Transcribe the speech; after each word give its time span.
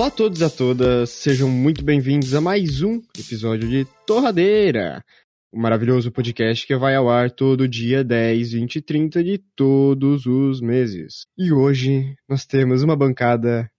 Olá 0.00 0.08
a 0.08 0.10
todos 0.10 0.40
e 0.40 0.44
a 0.44 0.48
todas, 0.48 1.10
sejam 1.10 1.46
muito 1.50 1.84
bem-vindos 1.84 2.34
a 2.34 2.40
mais 2.40 2.80
um 2.80 3.02
episódio 3.18 3.68
de 3.68 3.86
Torradeira, 4.06 5.04
o 5.52 5.58
um 5.58 5.60
maravilhoso 5.60 6.10
podcast 6.10 6.66
que 6.66 6.74
vai 6.74 6.96
ao 6.96 7.10
ar 7.10 7.30
todo 7.30 7.68
dia 7.68 8.02
10, 8.02 8.52
20 8.52 8.76
e 8.76 8.80
30 8.80 9.22
de 9.22 9.36
todos 9.54 10.24
os 10.24 10.62
meses. 10.62 11.26
E 11.36 11.52
hoje 11.52 12.14
nós 12.26 12.46
temos 12.46 12.82
uma 12.82 12.96
bancada 12.96 13.70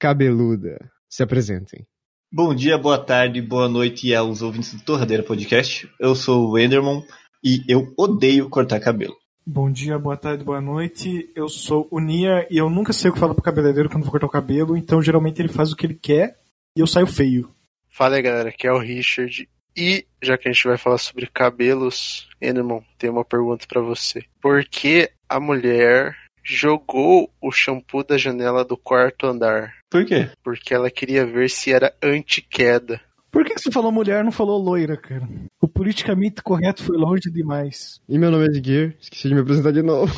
cabeluda. 0.00 0.76
Se 1.08 1.22
apresentem. 1.22 1.86
Bom 2.32 2.52
dia, 2.52 2.76
boa 2.76 2.98
tarde, 2.98 3.40
boa 3.40 3.68
noite 3.68 4.12
aos 4.12 4.42
ouvintes 4.42 4.74
do 4.74 4.82
Torradeira 4.82 5.22
Podcast. 5.22 5.88
Eu 6.00 6.16
sou 6.16 6.50
o 6.50 6.58
Enderman 6.58 7.04
e 7.44 7.62
eu 7.68 7.94
odeio 7.96 8.50
cortar 8.50 8.80
cabelo. 8.80 9.14
Bom 9.50 9.72
dia, 9.72 9.98
boa 9.98 10.14
tarde, 10.14 10.44
boa 10.44 10.60
noite. 10.60 11.30
Eu 11.34 11.48
sou 11.48 11.88
o 11.90 11.98
Nia 11.98 12.46
e 12.50 12.58
eu 12.58 12.68
nunca 12.68 12.92
sei 12.92 13.10
o 13.10 13.14
que 13.14 13.18
falar 13.18 13.32
pro 13.32 13.42
cabeleireiro 13.42 13.88
quando 13.88 14.02
vou 14.02 14.10
cortar 14.10 14.26
o 14.26 14.30
cabelo, 14.30 14.76
então 14.76 15.00
geralmente 15.00 15.40
ele 15.40 15.48
faz 15.48 15.72
o 15.72 15.76
que 15.76 15.86
ele 15.86 15.94
quer 15.94 16.36
e 16.76 16.80
eu 16.80 16.86
saio 16.86 17.06
feio. 17.06 17.50
Fala 17.88 18.16
aí, 18.16 18.22
galera, 18.22 18.50
aqui 18.50 18.66
é 18.66 18.72
o 18.72 18.78
Richard. 18.78 19.48
E 19.74 20.04
já 20.22 20.36
que 20.36 20.50
a 20.50 20.52
gente 20.52 20.68
vai 20.68 20.76
falar 20.76 20.98
sobre 20.98 21.26
cabelos, 21.28 22.28
Enemon, 22.38 22.82
tem 22.98 23.08
uma 23.08 23.24
pergunta 23.24 23.64
para 23.66 23.80
você. 23.80 24.22
Por 24.38 24.62
que 24.66 25.10
a 25.26 25.40
mulher 25.40 26.14
jogou 26.44 27.30
o 27.40 27.50
shampoo 27.50 28.04
da 28.04 28.18
janela 28.18 28.66
do 28.66 28.76
quarto 28.76 29.26
andar? 29.26 29.72
Por 29.88 30.04
quê? 30.04 30.28
Porque 30.44 30.74
ela 30.74 30.90
queria 30.90 31.24
ver 31.24 31.48
se 31.48 31.72
era 31.72 31.94
anti-queda. 32.02 33.00
Por 33.38 33.44
que 33.44 33.56
você 33.56 33.70
falou 33.70 33.92
mulher 33.92 34.24
não 34.24 34.32
falou 34.32 34.60
loira, 34.60 34.96
cara? 34.96 35.28
O 35.62 35.68
politicamente 35.68 36.42
correto 36.42 36.82
foi 36.82 36.96
longe 36.96 37.30
demais. 37.30 38.00
E 38.08 38.18
meu 38.18 38.32
nome 38.32 38.48
é 38.48 38.50
Ziguir, 38.50 38.96
esqueci 39.00 39.28
de 39.28 39.34
me 39.36 39.42
apresentar 39.42 39.70
de 39.70 39.80
novo. 39.80 40.12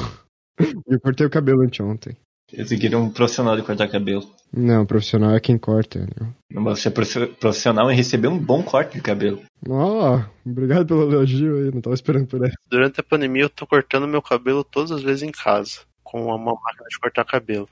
Eu 0.89 0.99
cortei 0.99 1.27
o 1.27 1.31
cabelo 1.31 1.61
anteontem. 1.61 2.17
Ziguir 2.63 2.95
é 2.95 2.97
um 2.97 3.11
profissional 3.11 3.55
de 3.57 3.63
cortar 3.63 3.89
cabelo. 3.89 4.27
Não, 4.51 4.87
profissional 4.87 5.37
é 5.37 5.41
quem 5.41 5.59
corta. 5.59 5.99
Né? 6.01 6.33
Você 6.63 6.89
é 6.89 7.27
profissional 7.27 7.91
em 7.91 7.95
receber 7.95 8.29
um 8.29 8.39
bom 8.39 8.63
corte 8.63 8.95
de 8.95 9.03
cabelo. 9.03 9.43
Ó, 9.69 10.17
oh, 10.17 10.49
obrigado 10.49 10.87
pelo 10.87 11.13
elogio 11.13 11.59
aí, 11.59 11.75
não 11.75 11.83
tava 11.83 11.93
esperando 11.93 12.27
por 12.27 12.43
essa. 12.43 12.57
Durante 12.71 13.01
a 13.01 13.05
pandemia 13.05 13.43
eu 13.43 13.51
tô 13.51 13.67
cortando 13.67 14.09
meu 14.09 14.23
cabelo 14.23 14.65
todas 14.65 14.93
as 14.93 15.03
vezes 15.03 15.23
em 15.23 15.31
casa, 15.31 15.81
com 16.03 16.25
uma 16.25 16.39
máquina 16.39 16.89
de 16.89 16.99
cortar 16.99 17.27
cabelo. 17.27 17.69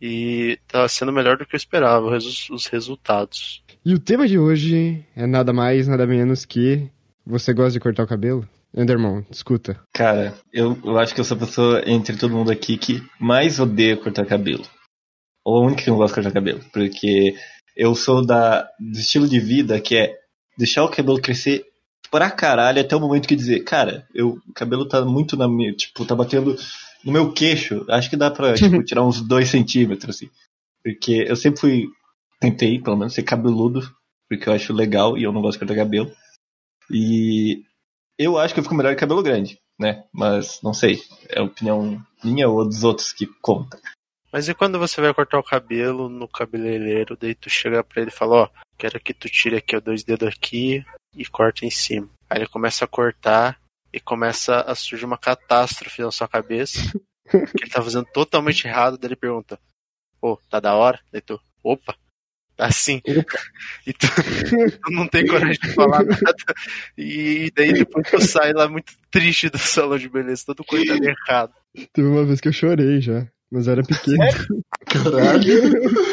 E 0.00 0.60
tá 0.68 0.86
sendo 0.86 1.12
melhor 1.12 1.36
do 1.36 1.44
que 1.44 1.56
eu 1.56 1.58
esperava, 1.58 2.06
os 2.06 2.66
resultados. 2.68 3.64
E 3.84 3.94
o 3.94 3.98
tema 3.98 4.28
de 4.28 4.38
hoje 4.38 5.04
é 5.16 5.26
nada 5.26 5.52
mais, 5.52 5.88
nada 5.88 6.06
menos 6.06 6.44
que 6.44 6.88
você 7.26 7.52
gosta 7.52 7.72
de 7.72 7.80
cortar 7.80 8.04
o 8.04 8.06
cabelo? 8.06 8.48
Enderman, 8.72 9.26
escuta. 9.28 9.76
Cara, 9.92 10.34
eu, 10.52 10.78
eu 10.84 10.98
acho 10.98 11.12
que 11.12 11.20
eu 11.20 11.24
sou 11.24 11.36
a 11.36 11.40
pessoa 11.40 11.82
entre 11.84 12.16
todo 12.16 12.32
mundo 12.32 12.52
aqui 12.52 12.76
que 12.76 13.02
mais 13.18 13.58
odeia 13.58 13.96
cortar 13.96 14.24
cabelo. 14.24 14.64
Ou 15.44 15.56
a 15.56 15.66
única 15.66 15.82
que 15.82 15.90
não 15.90 15.96
gosta 15.96 16.14
de 16.14 16.22
cortar 16.22 16.32
cabelo. 16.32 16.60
Porque 16.72 17.34
eu 17.76 17.92
sou 17.96 18.24
da, 18.24 18.68
do 18.78 18.98
estilo 19.00 19.26
de 19.26 19.40
vida 19.40 19.80
que 19.80 19.96
é 19.96 20.16
deixar 20.56 20.84
o 20.84 20.88
cabelo 20.88 21.20
crescer 21.20 21.64
pra 22.08 22.30
caralho 22.30 22.80
até 22.80 22.94
o 22.94 23.00
momento 23.00 23.26
que 23.26 23.34
dizer, 23.34 23.64
cara, 23.64 24.06
eu, 24.14 24.38
o 24.48 24.52
cabelo 24.54 24.86
tá 24.86 25.04
muito 25.04 25.36
na 25.36 25.48
minha. 25.48 25.72
Tipo, 25.72 26.04
tá 26.04 26.14
batendo 26.14 26.56
no 27.04 27.10
meu 27.10 27.32
queixo. 27.32 27.84
Acho 27.90 28.08
que 28.08 28.16
dá 28.16 28.30
pra 28.30 28.54
tipo, 28.54 28.80
tirar 28.84 29.02
uns 29.02 29.20
dois 29.20 29.48
centímetros, 29.48 30.14
assim. 30.14 30.30
Porque 30.84 31.26
eu 31.28 31.34
sempre 31.34 31.60
fui 31.60 31.88
tentei, 32.42 32.80
pelo 32.80 32.96
menos, 32.96 33.14
ser 33.14 33.22
cabeludo, 33.22 33.80
porque 34.28 34.48
eu 34.48 34.52
acho 34.52 34.72
legal 34.72 35.16
e 35.16 35.22
eu 35.22 35.32
não 35.32 35.40
gosto 35.40 35.54
de 35.54 35.60
cortar 35.60 35.76
cabelo. 35.76 36.12
E 36.90 37.64
eu 38.18 38.36
acho 38.36 38.52
que 38.52 38.60
eu 38.60 38.64
fico 38.64 38.74
melhor 38.74 38.90
de 38.90 39.00
cabelo 39.00 39.22
grande, 39.22 39.58
né? 39.78 40.04
Mas 40.12 40.60
não 40.62 40.74
sei, 40.74 41.00
é 41.28 41.40
opinião 41.40 42.04
minha 42.22 42.48
ou 42.48 42.64
dos 42.64 42.82
outros 42.82 43.12
que 43.12 43.26
conta. 43.40 43.80
Mas 44.32 44.48
e 44.48 44.54
quando 44.54 44.78
você 44.78 45.00
vai 45.00 45.14
cortar 45.14 45.38
o 45.38 45.44
cabelo 45.44 46.08
no 46.08 46.26
cabeleireiro, 46.26 47.16
daí 47.16 47.34
tu 47.34 47.48
chega 47.48 47.84
pra 47.84 48.00
ele 48.00 48.10
e 48.10 48.14
fala, 48.14 48.44
ó, 48.44 48.48
quero 48.78 48.98
que 48.98 49.14
tu 49.14 49.28
tire 49.28 49.56
aqui 49.56 49.76
ó, 49.76 49.80
dois 49.80 50.02
dedos 50.02 50.28
aqui 50.28 50.84
e 51.14 51.24
corta 51.26 51.64
em 51.64 51.70
cima. 51.70 52.08
Aí 52.28 52.38
ele 52.38 52.48
começa 52.48 52.84
a 52.84 52.88
cortar 52.88 53.60
e 53.92 54.00
começa 54.00 54.62
a 54.62 54.74
surgir 54.74 55.04
uma 55.04 55.18
catástrofe 55.18 56.02
na 56.02 56.10
sua 56.10 56.26
cabeça, 56.26 56.80
que 57.28 57.62
ele 57.64 57.70
tá 57.70 57.82
fazendo 57.82 58.06
totalmente 58.06 58.66
errado, 58.66 58.96
daí 58.96 59.08
ele 59.08 59.16
pergunta, 59.16 59.60
pô, 60.18 60.40
tá 60.48 60.58
da 60.58 60.74
hora? 60.74 60.98
Daí 61.12 61.20
tu, 61.20 61.38
opa, 61.62 61.94
assim. 62.58 63.00
E 63.86 63.92
tu, 63.92 64.06
tu, 64.84 64.90
não 64.90 65.06
tem 65.06 65.26
coragem 65.26 65.58
de 65.60 65.74
falar 65.74 66.04
nada. 66.04 66.54
E 66.96 67.50
daí 67.54 67.72
depois 67.72 68.08
tu 68.10 68.20
sai 68.20 68.52
lá 68.52 68.68
muito 68.68 68.92
triste 69.10 69.48
do 69.48 69.58
salão 69.58 69.98
de 69.98 70.08
beleza, 70.08 70.44
todo 70.46 70.64
coitado 70.64 71.04
errado. 71.04 71.52
Teve 71.92 72.08
uma 72.08 72.24
vez 72.24 72.40
que 72.40 72.48
eu 72.48 72.52
chorei 72.52 73.00
já, 73.00 73.26
mas 73.50 73.68
era 73.68 73.82
pequeno. 73.82 74.22
É? 74.22 74.30
Caralho. 74.86 76.12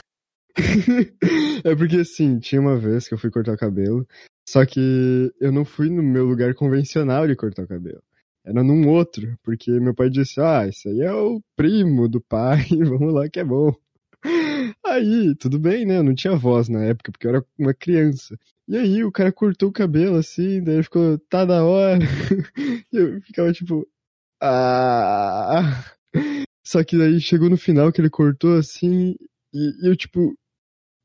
é 1.64 1.76
porque 1.76 1.98
assim, 1.98 2.40
tinha 2.40 2.60
uma 2.60 2.78
vez 2.78 3.08
que 3.08 3.14
eu 3.14 3.18
fui 3.18 3.30
cortar 3.30 3.54
o 3.54 3.58
cabelo, 3.58 4.08
só 4.48 4.66
que 4.66 5.32
eu 5.40 5.52
não 5.52 5.64
fui 5.64 5.90
no 5.90 6.02
meu 6.02 6.26
lugar 6.26 6.54
convencional 6.54 7.28
de 7.28 7.36
cortar 7.36 7.64
o 7.64 7.68
cabelo. 7.68 8.02
Era 8.46 8.64
num 8.64 8.88
outro, 8.88 9.38
porque 9.44 9.72
meu 9.72 9.94
pai 9.94 10.10
disse: 10.10 10.40
Ah, 10.40 10.66
esse 10.68 10.88
aí 10.90 11.02
é 11.02 11.14
o 11.14 11.42
primo 11.56 12.08
do 12.08 12.22
pai, 12.22 12.66
vamos 12.84 13.14
lá 13.14 13.30
que 13.30 13.40
é 13.40 13.44
bom. 13.44 13.74
Aí, 14.86 15.36
tudo 15.36 15.60
bem, 15.60 15.86
né? 15.86 15.98
Eu 15.98 16.04
não 16.04 16.16
tinha 16.16 16.36
voz 16.36 16.68
na 16.70 16.84
época, 16.84 17.12
porque 17.12 17.28
eu 17.28 17.32
era 17.32 17.46
uma 17.58 17.74
criança. 17.74 18.38
E 18.68 18.78
aí, 18.78 19.04
o 19.04 19.12
cara 19.12 19.32
cortou 19.32 19.70
o 19.70 19.74
cabelo 19.74 20.18
assim, 20.18 20.64
daí 20.64 20.84
ficou, 20.84 21.18
tá 21.30 21.46
da 21.46 21.64
hora. 21.64 22.00
E 22.92 22.98
eu 22.98 23.22
ficava 23.22 23.52
tipo, 23.54 23.88
ah. 24.42 25.84
Só 26.66 26.84
que 26.84 26.98
daí 26.98 27.20
chegou 27.20 27.50
no 27.50 27.58
final 27.58 27.92
que 27.92 28.02
ele 28.02 28.10
cortou 28.10 28.58
assim, 28.58 29.16
e, 29.54 29.88
eu, 29.88 29.96
tipo, 29.96 30.36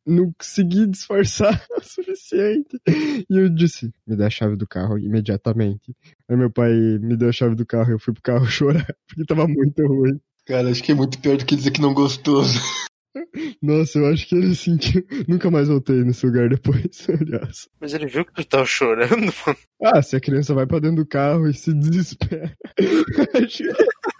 não 0.06 0.32
consegui 0.32 0.86
disfarçar 0.86 1.64
o 1.76 1.82
suficiente. 1.82 2.78
E 2.86 3.26
eu 3.30 3.48
disse, 3.48 3.90
me 4.06 4.16
dá 4.16 4.26
a 4.26 4.30
chave 4.30 4.56
do 4.56 4.66
carro 4.66 4.98
imediatamente. 4.98 5.94
Aí 6.28 6.36
meu 6.36 6.50
pai 6.50 6.72
me 7.00 7.16
deu 7.16 7.28
a 7.28 7.32
chave 7.32 7.54
do 7.54 7.66
carro 7.66 7.90
e 7.90 7.94
eu 7.94 7.98
fui 7.98 8.12
pro 8.12 8.22
carro 8.22 8.46
chorar, 8.46 8.86
porque 9.06 9.24
tava 9.24 9.46
muito 9.46 9.86
ruim. 9.86 10.20
Cara, 10.46 10.68
acho 10.70 10.82
que 10.82 10.92
é 10.92 10.94
muito 10.94 11.18
pior 11.18 11.38
do 11.38 11.46
que 11.46 11.56
dizer 11.56 11.70
que 11.70 11.80
não 11.80 11.94
gostou. 11.94 12.42
Nossa, 13.62 13.98
eu 13.98 14.06
acho 14.06 14.26
que 14.26 14.34
ele 14.34 14.54
sentiu. 14.54 15.04
Nunca 15.28 15.50
mais 15.50 15.68
voltei 15.68 16.02
nesse 16.02 16.26
lugar 16.26 16.48
depois, 16.48 17.06
aliás. 17.08 17.68
Mas 17.80 17.94
ele 17.94 18.06
viu 18.06 18.24
que 18.24 18.32
tu 18.32 18.44
tava 18.44 18.66
chorando, 18.66 19.32
mano. 19.46 19.58
Ah, 19.82 20.02
se 20.02 20.16
a 20.16 20.20
criança 20.20 20.54
vai 20.54 20.66
pra 20.66 20.78
dentro 20.78 20.96
do 20.96 21.06
carro 21.06 21.48
e 21.48 21.54
se 21.54 21.72
desespera. 21.72 22.56
acho 23.42 23.62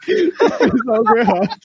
que 0.04 0.30
faz 0.32 0.88
algo 0.88 1.16
errado. 1.16 1.56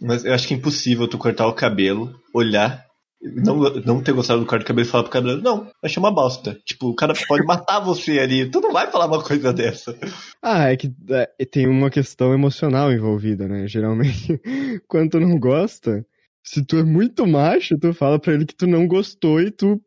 Mas 0.00 0.24
eu 0.24 0.34
acho 0.34 0.46
que 0.46 0.54
é 0.54 0.56
impossível 0.56 1.08
tu 1.08 1.18
cortar 1.18 1.46
o 1.46 1.54
cabelo, 1.54 2.14
olhar, 2.32 2.84
não, 3.22 3.56
não 3.84 4.02
ter 4.02 4.12
gostado 4.12 4.40
do 4.40 4.46
corte 4.46 4.62
do 4.62 4.66
cabelo 4.66 4.86
e 4.86 4.90
falar 4.90 5.04
pro 5.04 5.12
cabelo, 5.12 5.40
não, 5.40 5.70
achei 5.82 5.98
uma 5.98 6.12
bosta. 6.12 6.58
Tipo, 6.64 6.88
o 6.88 6.94
cara 6.94 7.14
pode 7.26 7.46
matar 7.46 7.80
você 7.80 8.18
ali. 8.18 8.48
Tu 8.48 8.60
não 8.60 8.72
vai 8.72 8.90
falar 8.90 9.06
uma 9.06 9.22
coisa 9.22 9.52
dessa. 9.52 9.98
Ah, 10.42 10.70
é 10.70 10.76
que 10.76 10.92
é, 11.10 11.44
tem 11.46 11.66
uma 11.66 11.90
questão 11.90 12.34
emocional 12.34 12.92
envolvida, 12.92 13.48
né? 13.48 13.66
Geralmente, 13.66 14.40
quando 14.86 15.12
tu 15.12 15.20
não 15.20 15.38
gosta 15.38 16.04
se 16.46 16.64
tu 16.64 16.76
é 16.78 16.84
muito 16.84 17.26
macho, 17.26 17.76
tu 17.78 17.92
fala 17.92 18.20
pra 18.20 18.32
ele 18.32 18.46
que 18.46 18.54
tu 18.54 18.66
não 18.66 18.86
gostou 18.86 19.40
e 19.40 19.50
tu 19.50 19.82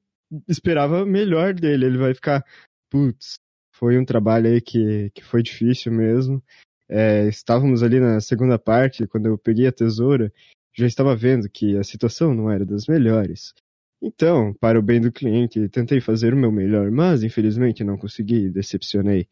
esperava 0.48 1.06
melhor 1.06 1.54
dele. 1.54 1.86
Ele 1.86 1.98
vai 1.98 2.14
ficar, 2.14 2.44
putz, 2.90 3.36
foi 3.74 3.98
um 3.98 4.04
trabalho 4.04 4.48
aí 4.48 4.60
que, 4.60 5.10
que 5.12 5.24
foi 5.24 5.42
difícil 5.42 5.92
mesmo. 5.94 6.44
É, 6.90 7.28
estávamos 7.28 7.82
ali 7.82 8.00
na 8.00 8.20
segunda 8.20 8.60
parte, 8.60 9.08
quando 9.08 9.28
eu 9.28 9.38
peguei 9.38 9.68
a 9.68 9.72
tesoura, 9.72 10.34
já 10.76 10.86
estava 10.86 11.16
vendo 11.16 11.50
que 11.50 11.78
a 11.78 11.84
situação 11.84 12.34
não 12.34 12.52
era 12.52 12.66
das 12.66 12.88
melhores. 12.88 13.54
Então, 14.02 14.54
para 14.60 14.78
o 14.78 14.82
bem 14.82 15.00
do 15.00 15.12
cliente, 15.12 15.70
tentei 15.70 16.02
fazer 16.02 16.34
o 16.34 16.38
meu 16.38 16.52
melhor, 16.52 16.92
mas 16.92 17.24
infelizmente 17.24 17.84
não 17.84 17.98
consegui 17.98 18.46
e 18.46 18.50
decepcionei. 18.50 19.28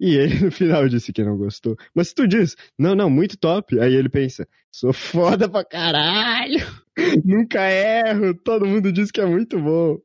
E 0.00 0.16
ele 0.16 0.46
no 0.46 0.50
final 0.50 0.88
disse 0.88 1.12
que 1.12 1.22
não 1.22 1.36
gostou. 1.36 1.76
Mas 1.94 2.08
se 2.08 2.14
tu 2.14 2.26
diz, 2.26 2.56
não, 2.78 2.94
não, 2.94 3.10
muito 3.10 3.36
top, 3.36 3.78
aí 3.78 3.94
ele 3.94 4.08
pensa, 4.08 4.48
sou 4.72 4.94
foda 4.94 5.46
pra 5.46 5.62
caralho, 5.62 6.66
nunca 7.22 7.60
erro, 7.70 8.34
todo 8.34 8.66
mundo 8.66 8.90
diz 8.90 9.10
que 9.10 9.20
é 9.20 9.26
muito 9.26 9.60
bom. 9.60 9.98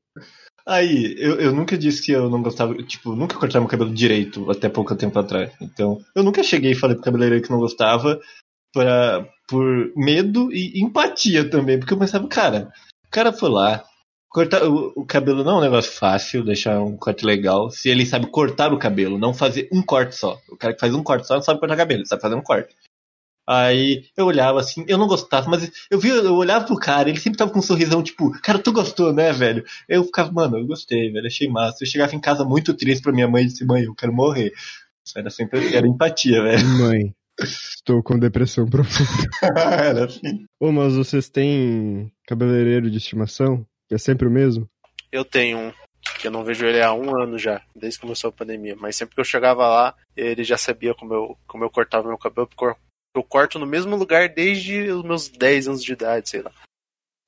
Aí, 0.68 1.16
eu, 1.18 1.40
eu 1.40 1.54
nunca 1.54 1.78
disse 1.78 2.04
que 2.04 2.12
eu 2.12 2.30
não 2.30 2.42
gostava, 2.42 2.74
tipo, 2.84 3.16
nunca 3.16 3.38
cortava 3.38 3.62
meu 3.62 3.70
cabelo 3.70 3.94
direito 3.94 4.50
até 4.50 4.68
pouco 4.68 4.96
tempo 4.96 5.18
atrás. 5.18 5.54
Então, 5.62 6.00
eu 6.16 6.24
nunca 6.24 6.44
cheguei 6.44 6.72
e 6.72 6.76
falei 6.76 6.96
pro 6.96 7.06
cabeleireiro 7.06 7.44
que 7.44 7.52
não 7.52 7.60
gostava 7.60 8.20
pra, 8.74 9.26
por 9.48 9.94
medo 9.96 10.52
e 10.52 10.82
empatia 10.82 11.50
também, 11.50 11.80
porque 11.80 11.94
eu 11.94 12.00
pensava, 12.00 12.28
cara, 12.28 12.72
o 13.06 13.12
cara 13.12 13.32
foi 13.32 13.50
lá, 13.50 13.84
Cortar 14.36 14.66
o, 14.66 14.92
o, 14.98 15.06
cabelo 15.06 15.46
não 15.46 15.54
é 15.54 15.58
um 15.60 15.62
negócio 15.62 15.94
fácil, 15.94 16.44
deixar 16.44 16.82
um 16.82 16.98
corte 16.98 17.26
legal. 17.26 17.72
Se 17.72 17.88
ele 17.88 18.06
sabe 18.06 18.28
cortar 18.28 18.74
o 18.74 18.78
cabelo, 18.78 19.18
não 19.18 19.34
fazer 19.34 19.70
um 19.72 19.82
corte 19.82 20.14
só. 20.14 20.38
O 20.50 20.58
cara 20.58 20.74
que 20.74 20.80
faz 20.82 20.94
um 20.94 21.02
corte 21.02 21.26
só 21.26 21.36
não 21.36 21.42
sabe 21.42 21.58
cortar 21.58 21.78
cabelo, 21.78 22.02
ele 22.02 22.06
sabe 22.06 22.22
fazer 22.22 22.36
um 22.36 22.42
corte. 22.42 22.76
Aí 23.48 24.04
eu 24.18 24.26
olhava 24.26 24.60
assim, 24.60 24.84
eu 24.90 24.98
não 24.98 25.08
gostava, 25.08 25.50
mas 25.50 25.72
eu 25.90 25.98
vi, 25.98 26.10
eu 26.10 26.36
olhava 26.36 26.66
pro 26.66 26.76
cara, 26.76 27.08
ele 27.08 27.18
sempre 27.18 27.38
tava 27.38 27.50
com 27.50 27.60
um 27.60 27.62
sorrisão, 27.62 28.04
tipo, 28.04 28.30
cara, 28.42 28.60
tu 28.60 28.74
gostou, 28.74 29.14
né, 29.14 29.32
velho? 29.32 29.64
Eu 29.88 30.04
ficava, 30.04 30.30
mano, 30.34 30.58
eu 30.58 30.68
gostei, 30.68 31.10
velho, 31.14 31.26
achei 31.26 31.48
massa. 31.48 31.86
Eu 31.86 31.88
chegava 31.88 32.14
em 32.14 32.20
casa 32.20 32.44
muito 32.44 32.74
triste 32.74 33.02
pra 33.02 33.14
minha 33.14 33.30
mãe 33.30 33.44
e 33.44 33.48
disse, 33.48 33.64
mãe, 33.64 33.86
eu 33.86 33.96
quero 33.96 34.12
morrer. 34.12 34.52
Isso 35.08 35.18
era 35.18 35.30
sempre 35.30 35.74
era 35.74 35.88
empatia, 35.88 36.44
velho. 36.44 36.68
Mãe, 36.78 37.16
Estou 37.40 38.04
com 38.04 38.20
depressão 38.20 38.66
profunda. 38.66 39.30
Era 39.82 40.06
assim. 40.06 40.46
Ô, 40.60 40.72
mas 40.72 40.94
vocês 40.94 41.30
têm 41.30 42.12
cabeleireiro 42.26 42.90
de 42.90 42.98
estimação? 42.98 43.66
É 43.92 43.98
sempre 43.98 44.28
o 44.28 44.32
mesmo? 44.32 44.68
Eu 45.12 45.24
tenho 45.24 45.58
um, 45.58 45.74
que 46.20 46.28
eu 46.28 46.32
não 46.32 46.44
vejo 46.44 46.66
ele 46.66 46.82
há 46.82 46.94
um 46.94 47.16
ano 47.22 47.38
já, 47.38 47.64
desde 47.76 48.00
que 48.00 48.06
começou 48.06 48.30
a 48.30 48.34
pandemia. 48.34 48.76
Mas 48.76 48.96
sempre 48.96 49.16
que 49.16 49.22
eu 49.22 49.26
chegava 49.26 49.68
lá, 49.68 49.96
ele 50.16 50.44
já 50.44 50.58
sabia 50.58 50.94
como 50.94 51.14
eu, 51.14 51.38
como 51.48 51.64
eu 51.64 51.70
cortava 51.70 52.08
meu 52.08 52.18
cabelo, 52.18 52.48
porque 52.48 52.80
eu 53.16 53.24
corto 53.24 53.58
no 53.60 53.66
mesmo 53.66 53.96
lugar 53.96 54.30
desde 54.30 54.90
os 54.92 55.04
meus 55.04 55.30
10 55.30 55.68
anos 55.68 55.84
de 55.84 55.94
idade, 55.94 56.30
sei 56.30 56.42
lá. 56.42 56.52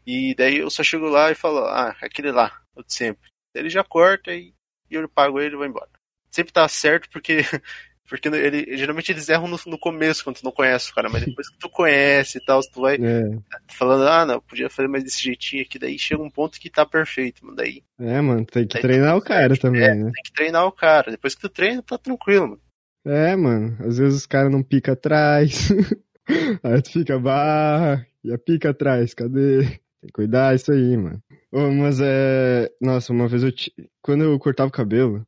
E 0.05 0.33
daí 0.35 0.57
eu 0.57 0.69
só 0.69 0.83
chego 0.83 1.07
lá 1.07 1.31
e 1.31 1.35
falo, 1.35 1.59
ah, 1.59 1.95
aquele 2.01 2.31
lá, 2.31 2.61
o 2.75 2.83
de 2.83 2.93
sempre. 2.93 3.29
Ele 3.53 3.69
já 3.69 3.83
corta 3.83 4.33
e 4.33 4.53
eu 4.89 5.07
pago 5.09 5.39
ele 5.39 5.55
e 5.55 5.57
vou 5.57 5.65
embora. 5.65 5.89
Sempre 6.29 6.53
tá 6.53 6.67
certo 6.67 7.09
porque 7.09 7.37
porque 8.07 8.27
ele, 8.27 8.77
geralmente 8.77 9.11
eles 9.11 9.27
erram 9.29 9.47
no, 9.47 9.59
no, 9.67 9.77
começo, 9.77 10.23
quando 10.23 10.37
tu 10.37 10.43
não 10.45 10.51
conhece 10.51 10.91
o 10.91 10.95
cara, 10.95 11.09
mas 11.09 11.25
depois 11.25 11.49
que 11.49 11.57
tu 11.57 11.69
conhece 11.69 12.37
e 12.37 12.41
tal, 12.45 12.61
tu 12.61 12.81
vai 12.81 12.95
É. 12.95 13.37
falando, 13.71 14.07
ah, 14.07 14.25
não, 14.25 14.41
podia 14.41 14.69
fazer 14.69 14.87
mais 14.87 15.03
desse 15.03 15.21
jeitinho 15.21 15.63
aqui, 15.63 15.77
daí 15.77 15.97
chega 15.99 16.21
um 16.21 16.29
ponto 16.29 16.59
que 16.59 16.69
tá 16.69 16.85
perfeito, 16.85 17.45
mano. 17.45 17.55
Daí 17.57 17.83
É, 17.99 18.21
mano, 18.21 18.45
tem 18.45 18.65
que 18.67 18.79
treinar 18.79 19.11
tá 19.11 19.15
o 19.17 19.21
cara 19.21 19.49
certo. 19.49 19.61
também, 19.61 19.83
É, 19.83 19.95
né? 19.95 20.11
tem 20.13 20.23
que 20.23 20.33
treinar 20.33 20.65
o 20.65 20.71
cara. 20.71 21.11
Depois 21.11 21.35
que 21.35 21.41
tu 21.41 21.49
treina, 21.49 21.81
tá 21.81 21.97
tranquilo, 21.97 22.47
mano. 22.49 22.61
É, 23.05 23.35
mano, 23.35 23.77
às 23.85 23.97
vezes 23.97 24.19
os 24.19 24.25
caras 24.25 24.51
não 24.51 24.61
pica 24.61 24.91
atrás. 24.93 25.69
Aí 26.63 26.81
tu 26.81 26.91
fica, 26.91 27.17
bah, 27.17 28.05
e 28.23 28.33
a 28.33 28.37
pica 28.37 28.71
atrás, 28.71 29.13
cadê? 29.13 29.61
Tem 29.63 30.07
que 30.07 30.11
cuidar 30.11 30.53
isso 30.53 30.71
aí, 30.71 30.97
mano. 30.97 31.23
Mas 31.51 31.99
é. 32.01 32.69
Nossa, 32.81 33.13
uma 33.13 33.27
vez 33.27 33.43
eu. 33.43 33.51
ti- 33.51 33.73
Quando 34.01 34.23
eu 34.25 34.37
cortava 34.37 34.67
o 34.67 34.71
cabelo, 34.71 35.25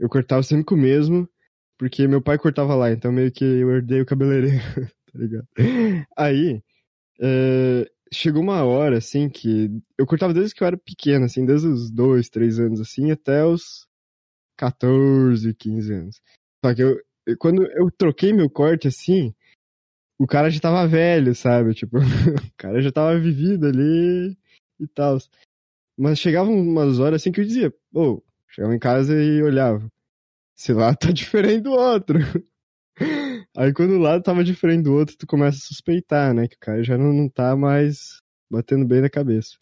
eu 0.00 0.08
cortava 0.08 0.42
sempre 0.42 0.64
com 0.64 0.74
o 0.74 0.78
mesmo, 0.78 1.28
porque 1.78 2.06
meu 2.06 2.22
pai 2.22 2.38
cortava 2.38 2.74
lá, 2.74 2.90
então 2.90 3.12
meio 3.12 3.32
que 3.32 3.44
eu 3.44 3.70
herdei 3.70 4.00
o 4.00 4.06
cabeleireiro, 4.06 4.56
tá 5.12 5.18
ligado? 5.18 5.48
Aí, 6.16 6.62
é, 7.20 7.90
chegou 8.12 8.42
uma 8.42 8.64
hora, 8.64 8.98
assim, 8.98 9.28
que 9.28 9.70
eu 9.98 10.06
cortava 10.06 10.32
desde 10.34 10.54
que 10.54 10.62
eu 10.62 10.66
era 10.66 10.76
pequeno, 10.76 11.24
assim, 11.24 11.44
desde 11.44 11.68
os 11.68 11.90
dois, 11.90 12.28
três 12.28 12.58
anos, 12.58 12.80
assim, 12.80 13.10
até 13.10 13.44
os 13.44 13.86
14, 14.56 15.52
15 15.54 15.92
anos. 15.92 16.20
Só 16.64 16.74
que 16.74 16.82
eu, 16.82 17.00
quando 17.38 17.66
eu 17.72 17.90
troquei 17.90 18.32
meu 18.32 18.48
corte 18.48 18.88
assim, 18.88 19.34
o 20.18 20.26
cara 20.26 20.50
já 20.50 20.60
tava 20.60 20.86
velho, 20.86 21.34
sabe? 21.34 21.74
Tipo, 21.74 21.98
o 21.98 22.54
cara 22.56 22.80
já 22.80 22.92
tava 22.92 23.18
vivido 23.18 23.66
ali 23.66 24.36
e 24.80 24.86
tal. 24.94 25.18
Mas 25.98 26.18
chegavam 26.18 26.54
umas 26.54 26.98
horas 26.98 27.20
assim 27.22 27.32
que 27.32 27.40
eu 27.40 27.44
dizia, 27.44 27.72
pô, 27.92 28.22
chegava 28.48 28.74
em 28.74 28.78
casa 28.78 29.14
e 29.14 29.42
olhava. 29.42 29.90
Esse 30.56 30.72
lado 30.72 30.96
tá 30.96 31.10
diferente 31.10 31.62
do 31.62 31.72
outro. 31.72 32.18
Aí 33.56 33.72
quando 33.72 33.94
o 33.94 33.98
lado 33.98 34.22
tava 34.22 34.44
diferente 34.44 34.84
do 34.84 34.94
outro, 34.94 35.16
tu 35.16 35.26
começa 35.26 35.58
a 35.58 35.60
suspeitar, 35.60 36.32
né? 36.32 36.46
Que 36.46 36.56
o 36.56 36.60
cara 36.60 36.82
já 36.82 36.96
não, 36.96 37.12
não 37.12 37.28
tá 37.28 37.56
mais 37.56 38.20
batendo 38.50 38.86
bem 38.86 39.00
na 39.00 39.10
cabeça. 39.10 39.56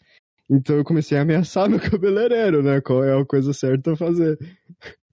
Então 0.49 0.75
eu 0.75 0.83
comecei 0.83 1.17
a 1.17 1.21
ameaçar 1.21 1.67
meu 1.69 1.79
cabeleireiro, 1.79 2.61
né? 2.61 2.81
Qual 2.81 3.03
é 3.03 3.19
a 3.19 3.25
coisa 3.25 3.53
certa 3.53 3.93
a 3.93 3.97
fazer. 3.97 4.37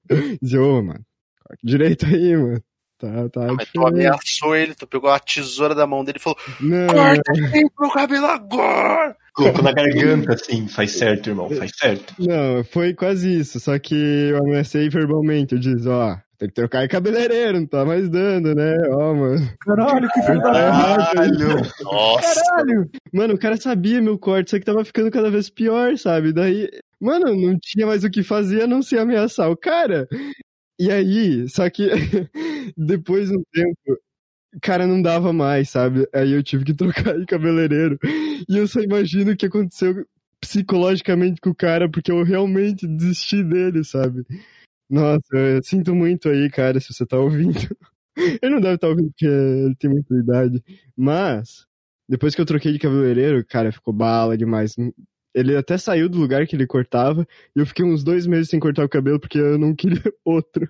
Dizer, 0.42 0.58
ô, 0.58 0.82
mano, 0.82 1.04
corta 1.44 1.60
direito 1.62 2.06
aí, 2.06 2.36
mano. 2.36 2.62
Tá, 2.98 3.28
tá 3.30 3.52
Mas 3.54 3.70
tu 3.70 3.80
diferente. 3.80 4.06
ameaçou 4.06 4.54
ele, 4.54 4.74
tu 4.74 4.86
pegou 4.86 5.08
a 5.08 5.18
tesoura 5.18 5.74
da 5.74 5.86
mão 5.86 6.04
dele 6.04 6.18
e 6.18 6.22
falou: 6.22 6.38
Não, 6.60 6.86
Corta 6.88 7.32
direito 7.32 7.72
meu 7.80 7.90
cabelo 7.90 8.26
agora! 8.26 9.16
Colocou 9.34 9.62
na 9.62 9.72
garganta, 9.72 10.34
assim. 10.34 10.66
Faz 10.68 10.92
certo, 10.92 11.30
irmão. 11.30 11.50
Faz 11.50 11.72
certo. 11.76 12.14
não, 12.18 12.64
foi 12.64 12.94
quase 12.94 13.40
isso. 13.40 13.60
Só 13.60 13.78
que 13.78 13.94
eu 13.94 14.38
ameacei 14.38 14.88
verbalmente. 14.88 15.54
Eu 15.54 15.60
disse, 15.60 15.88
ó, 15.88 16.16
tem 16.40 16.48
que 16.48 16.54
trocar 16.54 16.82
de 16.82 16.88
cabeleireiro, 16.88 17.60
não 17.60 17.66
tá 17.66 17.84
mais 17.84 18.08
dando, 18.08 18.54
né? 18.54 18.74
Ó, 18.92 19.14
mano. 19.14 19.46
Caralho, 19.60 20.08
que 20.08 20.22
filho 20.22 20.40
da 20.40 20.66
errado 20.66 21.20
aí. 21.20 21.30
Caralho. 21.30 21.62
Nossa! 21.82 22.40
caralho! 22.42 22.90
Mano, 23.12 23.34
o 23.34 23.38
cara 23.38 23.56
sabia 23.58 24.00
meu 24.00 24.18
corte, 24.18 24.50
só 24.50 24.58
que 24.58 24.64
tava 24.64 24.82
ficando 24.82 25.10
cada 25.10 25.30
vez 25.30 25.50
pior, 25.50 25.98
sabe? 25.98 26.32
Daí, 26.32 26.66
mano, 26.98 27.34
não 27.36 27.58
tinha 27.60 27.86
mais 27.86 28.04
o 28.04 28.10
que 28.10 28.22
fazer 28.22 28.62
a 28.62 28.66
não 28.66 28.80
ser 28.80 28.98
ameaçar 28.98 29.50
o 29.50 29.56
cara. 29.56 30.08
E 30.78 30.90
aí, 30.90 31.46
só 31.46 31.68
que 31.68 31.90
depois 32.74 33.28
de 33.28 33.36
um 33.36 33.42
tempo, 33.52 34.00
cara 34.60 34.86
não 34.86 35.00
dava 35.00 35.32
mais, 35.32 35.70
sabe? 35.70 36.08
Aí 36.14 36.32
eu 36.32 36.42
tive 36.42 36.64
que 36.64 36.74
trocar 36.74 37.18
de 37.18 37.26
cabeleireiro. 37.26 37.98
E 38.48 38.56
eu 38.56 38.66
só 38.66 38.80
imagino 38.80 39.32
o 39.32 39.36
que 39.36 39.46
aconteceu 39.46 40.06
psicologicamente 40.40 41.40
com 41.40 41.50
o 41.50 41.54
cara, 41.54 41.88
porque 41.88 42.10
eu 42.10 42.22
realmente 42.24 42.86
desisti 42.86 43.42
dele, 43.44 43.84
sabe? 43.84 44.24
Nossa, 44.88 45.36
eu 45.36 45.62
sinto 45.62 45.94
muito 45.94 46.28
aí, 46.28 46.50
cara, 46.50 46.80
se 46.80 46.92
você 46.92 47.06
tá 47.06 47.18
ouvindo. 47.18 47.54
Ele 48.42 48.54
não 48.54 48.60
deve 48.60 48.74
estar 48.74 48.88
ouvindo 48.88 49.08
porque 49.10 49.26
ele 49.26 49.74
tem 49.76 49.88
muita 49.88 50.14
idade. 50.14 50.62
Mas, 50.96 51.64
depois 52.08 52.34
que 52.34 52.40
eu 52.40 52.44
troquei 52.44 52.72
de 52.72 52.78
cabeleireiro, 52.78 53.44
cara, 53.46 53.72
ficou 53.72 53.94
bala 53.94 54.36
demais. 54.36 54.74
Ele 55.34 55.56
até 55.56 55.78
saiu 55.78 56.08
do 56.08 56.18
lugar 56.18 56.46
que 56.46 56.56
ele 56.56 56.66
cortava 56.66 57.26
e 57.54 57.60
eu 57.60 57.66
fiquei 57.66 57.84
uns 57.84 58.02
dois 58.02 58.26
meses 58.26 58.48
sem 58.48 58.58
cortar 58.58 58.84
o 58.84 58.88
cabelo 58.88 59.20
porque 59.20 59.38
eu 59.38 59.58
não 59.58 59.74
queria 59.76 60.02
outro. 60.24 60.68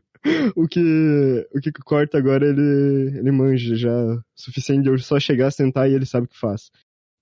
O 0.55 0.69
que 0.69 1.49
o 1.55 1.61
que 1.61 1.73
corta 1.73 2.19
agora 2.19 2.47
ele 2.47 3.19
ele 3.19 3.33
manja 3.33 3.75
já 3.75 3.91
o 3.91 4.23
suficiente 4.35 4.83
de 4.83 4.91
eu 4.91 4.99
só 4.99 5.19
chegar, 5.19 5.51
sentar 5.51 5.91
e 5.91 5.95
ele 5.95 6.05
sabe 6.05 6.27
o 6.27 6.29
que 6.29 6.39
faz. 6.39 6.71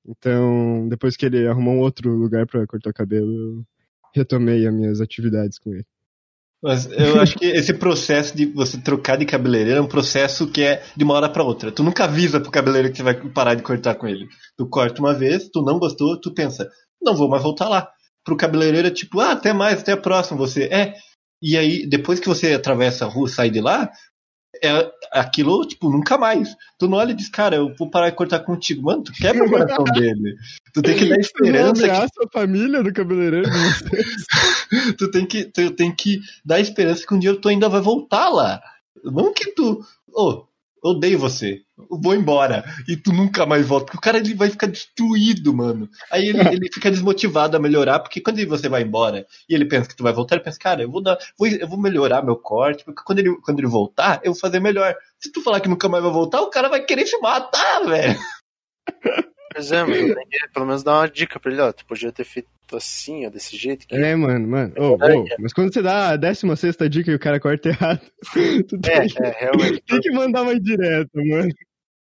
Então, 0.06 0.88
depois 0.88 1.16
que 1.16 1.26
ele 1.26 1.46
arrumou 1.46 1.74
um 1.74 1.80
outro 1.80 2.10
lugar 2.10 2.46
pra 2.46 2.66
cortar 2.66 2.90
o 2.90 2.94
cabelo, 2.94 3.30
eu 3.30 3.64
retomei 4.14 4.66
as 4.66 4.74
minhas 4.74 5.00
atividades 5.00 5.58
com 5.58 5.72
ele. 5.72 5.86
Mas 6.62 6.90
eu 6.90 7.20
acho 7.20 7.38
que 7.38 7.44
esse 7.44 7.72
processo 7.72 8.36
de 8.36 8.46
você 8.46 8.78
trocar 8.78 9.16
de 9.16 9.24
cabeleireiro 9.24 9.78
é 9.78 9.82
um 9.82 9.86
processo 9.86 10.50
que 10.50 10.62
é 10.62 10.82
de 10.96 11.04
uma 11.04 11.14
hora 11.14 11.28
pra 11.28 11.44
outra. 11.44 11.70
Tu 11.70 11.84
nunca 11.84 12.04
avisa 12.04 12.40
pro 12.40 12.50
cabeleireiro 12.50 12.90
que 12.90 12.96
você 12.96 13.04
vai 13.04 13.14
parar 13.30 13.54
de 13.54 13.62
cortar 13.62 13.94
com 13.94 14.08
ele. 14.08 14.26
Tu 14.56 14.66
corta 14.68 15.00
uma 15.00 15.14
vez, 15.14 15.48
tu 15.52 15.62
não 15.62 15.78
gostou, 15.78 16.20
tu 16.20 16.34
pensa, 16.34 16.68
não 17.02 17.14
vou 17.14 17.28
mais 17.28 17.42
voltar 17.42 17.68
lá. 17.68 17.90
Pro 18.24 18.36
cabeleireiro 18.36 18.88
é 18.88 18.90
tipo, 18.90 19.20
ah, 19.20 19.32
até 19.32 19.52
mais, 19.52 19.80
até 19.80 19.92
a 19.92 19.96
próxima. 19.96 20.38
Você 20.38 20.64
é. 20.64 20.94
E 21.40 21.56
aí, 21.56 21.86
depois 21.86 22.18
que 22.18 22.28
você 22.28 22.52
atravessa 22.52 23.04
a 23.04 23.08
rua, 23.08 23.28
sai 23.28 23.48
de 23.48 23.60
lá, 23.60 23.90
é 24.62 24.90
aquilo, 25.12 25.64
tipo, 25.66 25.88
nunca 25.90 26.18
mais. 26.18 26.54
Tu 26.78 26.88
não 26.88 26.98
olha 26.98 27.12
e 27.12 27.14
diz, 27.14 27.28
cara, 27.28 27.56
eu 27.56 27.74
vou 27.76 27.90
parar 27.90 28.10
de 28.10 28.16
cortar 28.16 28.40
contigo. 28.40 28.82
Mano, 28.82 29.04
tu 29.04 29.12
quebra 29.12 29.44
o 29.44 29.50
coração 29.50 29.84
dele. 29.94 30.36
Tu 30.72 30.82
tem 30.82 30.96
que 30.96 31.08
dar 31.08 31.16
Você 31.16 31.16
não 31.16 31.20
esperança 31.20 31.82
que 31.82 31.90
a 31.90 32.30
família 32.32 32.82
do 32.82 32.92
cabeleireiro 32.92 33.48
tu 34.98 35.10
tem 35.10 35.26
que 35.26 35.44
tu 35.44 35.70
tem 35.70 35.94
que 35.94 36.20
dar 36.44 36.60
esperança 36.60 37.06
que 37.06 37.14
um 37.14 37.18
dia 37.18 37.38
tu 37.38 37.48
ainda 37.48 37.68
vai 37.68 37.80
voltar 37.80 38.28
lá. 38.28 38.60
Não 39.04 39.32
que 39.32 39.52
tu, 39.52 39.80
oh, 40.12 40.47
odeio 40.82 41.18
você, 41.18 41.62
eu 41.78 42.00
vou 42.00 42.14
embora 42.14 42.64
e 42.88 42.96
tu 42.96 43.12
nunca 43.12 43.46
mais 43.46 43.66
volta, 43.66 43.86
porque 43.86 43.98
o 43.98 44.00
cara 44.00 44.18
ele 44.18 44.34
vai 44.34 44.50
ficar 44.50 44.66
destruído, 44.66 45.54
mano. 45.54 45.88
Aí 46.10 46.28
ele, 46.28 46.38
ele 46.54 46.72
fica 46.72 46.90
desmotivado 46.90 47.56
a 47.56 47.60
melhorar, 47.60 48.00
porque 48.00 48.20
quando 48.20 48.44
você 48.46 48.68
vai 48.68 48.82
embora 48.82 49.26
e 49.48 49.54
ele 49.54 49.64
pensa 49.64 49.88
que 49.88 49.96
tu 49.96 50.02
vai 50.02 50.12
voltar, 50.12 50.36
ele 50.36 50.44
pensa, 50.44 50.58
cara, 50.58 50.82
eu 50.82 50.90
vou 50.90 51.02
dar, 51.02 51.18
vou, 51.38 51.48
eu 51.48 51.68
vou 51.68 51.78
melhorar 51.78 52.22
meu 52.22 52.36
corte, 52.36 52.84
porque 52.84 53.02
quando 53.04 53.18
ele 53.20 53.36
quando 53.40 53.58
ele 53.58 53.68
voltar, 53.68 54.20
eu 54.22 54.32
vou 54.32 54.40
fazer 54.40 54.60
melhor. 54.60 54.94
Se 55.18 55.30
tu 55.32 55.42
falar 55.42 55.60
que 55.60 55.68
nunca 55.68 55.88
mais 55.88 56.02
vai 56.02 56.12
voltar, 56.12 56.40
o 56.40 56.50
cara 56.50 56.68
vai 56.68 56.84
querer 56.84 57.06
se 57.06 57.18
matar, 57.18 57.84
velho. 57.86 58.18
Pois 59.52 59.72
é, 59.72 59.82
mas 59.82 59.96
eu 59.96 60.14
tenho 60.14 60.28
que 60.28 60.48
pelo 60.52 60.66
menos 60.66 60.82
dar 60.82 60.98
uma 60.98 61.08
dica 61.08 61.40
pra 61.40 61.50
ele, 61.50 61.60
ó. 61.60 61.72
Tu 61.72 61.84
podia 61.84 62.12
ter 62.12 62.24
feito 62.24 62.48
assim, 62.76 63.26
ó, 63.26 63.30
desse 63.30 63.56
jeito. 63.56 63.86
Que... 63.86 63.94
É, 63.94 64.14
mano, 64.16 64.46
mano. 64.48 64.72
Ô, 64.78 64.94
ô, 64.94 65.24
mas 65.38 65.52
quando 65.52 65.72
você 65.72 65.82
dá 65.82 66.10
a 66.10 66.16
16 66.16 66.76
dica 66.90 67.10
e 67.10 67.14
o 67.14 67.18
cara 67.18 67.40
corta 67.40 67.68
errado, 67.68 68.00
tu 68.68 68.78
tem, 68.80 68.94
É, 68.94 69.06
que, 69.06 69.22
é, 69.22 69.36
realmente. 69.40 69.82
tem 69.86 70.00
que 70.00 70.10
mandar 70.10 70.44
mais 70.44 70.60
direto, 70.60 71.10
mano. 71.14 71.52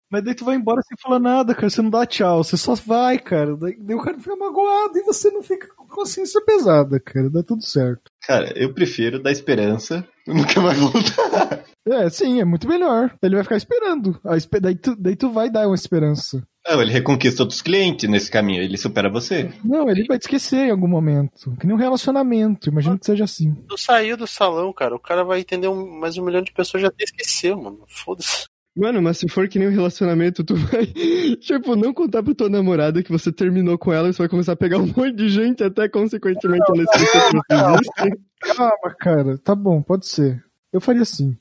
Mas 0.09 0.23
daí 0.23 0.35
tu 0.35 0.45
vai 0.45 0.55
embora 0.55 0.81
sem 0.83 0.95
falar 1.01 1.19
nada, 1.19 1.53
cara. 1.55 1.69
Você 1.69 1.81
não 1.81 1.89
dá 1.89 2.05
tchau, 2.05 2.43
você 2.43 2.55
só 2.55 2.75
vai, 2.75 3.17
cara. 3.19 3.57
Daí, 3.57 3.75
daí 3.79 3.95
o 3.95 4.01
cara 4.01 4.17
fica 4.19 4.35
magoado 4.35 4.97
e 4.97 5.01
você 5.03 5.29
não 5.31 5.41
fica 5.41 5.67
com 5.75 5.87
consciência 5.87 6.39
pesada, 6.45 6.99
cara. 6.99 7.29
Dá 7.29 7.41
tudo 7.43 7.63
certo. 7.63 8.03
Cara, 8.25 8.53
eu 8.55 8.73
prefiro 8.73 9.21
dar 9.21 9.31
esperança, 9.31 10.07
eu 10.27 10.35
nunca 10.35 10.61
mais 10.61 10.77
voltar. 10.77 11.64
É, 11.87 12.09
sim, 12.09 12.39
é 12.41 12.45
muito 12.45 12.67
melhor. 12.67 13.15
Ele 13.21 13.35
vai 13.35 13.43
ficar 13.43 13.57
esperando. 13.57 14.19
Daí, 14.61 14.75
tu, 14.75 14.95
daí 14.95 15.15
tu 15.15 15.29
vai 15.29 15.49
dar 15.49 15.67
uma 15.67 15.75
esperança. 15.75 16.41
Não, 16.67 16.81
ele 16.81 16.91
reconquista 16.91 17.43
outros 17.43 17.61
clientes 17.61 18.09
nesse 18.09 18.31
caminho, 18.31 18.63
ele 18.63 18.75
supera 18.75 19.07
você. 19.07 19.53
Não, 19.63 19.87
ele 19.87 20.03
vai 20.05 20.17
te 20.17 20.23
esquecer 20.23 20.67
em 20.67 20.71
algum 20.71 20.87
momento. 20.87 21.55
Que 21.59 21.67
nem 21.67 21.75
um 21.75 21.79
relacionamento. 21.79 22.69
Imagina 22.69 22.97
que 22.97 23.05
seja 23.05 23.23
assim. 23.23 23.53
Tu 23.67 23.77
saiu 23.77 24.17
do 24.17 24.25
salão, 24.25 24.73
cara. 24.73 24.95
O 24.95 24.99
cara 24.99 25.23
vai 25.23 25.41
entender 25.41 25.67
um, 25.67 25.99
mais 25.99 26.17
um 26.17 26.25
milhão 26.25 26.41
de 26.41 26.51
pessoas 26.51 26.81
já 26.81 26.87
até 26.87 27.03
esqueceu, 27.03 27.55
mano. 27.55 27.83
Foda-se. 27.87 28.45
Mano, 28.75 29.01
mas 29.01 29.19
se 29.19 29.29
for 29.29 29.47
que 29.47 29.57
nem 29.57 29.69
um 29.69 29.71
relacionamento, 29.71 30.43
tu 30.43 30.55
vai, 30.55 30.85
tipo, 31.39 31.77
não 31.77 31.93
contar 31.93 32.21
pra 32.21 32.35
tua 32.35 32.49
namorada 32.49 33.01
que 33.01 33.11
você 33.11 33.31
terminou 33.31 33.77
com 33.77 33.93
ela 33.93 34.09
e 34.09 34.13
você 34.13 34.23
vai 34.23 34.27
começar 34.27 34.51
a 34.51 34.57
pegar 34.57 34.79
um 34.79 34.87
monte 34.87 35.13
de 35.13 35.29
gente 35.29 35.63
até 35.63 35.87
consequentemente 35.87 36.65
ela 36.67 36.83
esquecer 36.83 37.21
que 37.29 37.55
você. 37.55 38.17
Calma, 38.53 38.95
cara. 38.99 39.37
Tá 39.37 39.55
bom, 39.55 39.81
pode 39.81 40.07
ser. 40.07 40.44
Eu 40.75 40.81
faria 40.81 41.03
assim. 41.03 41.37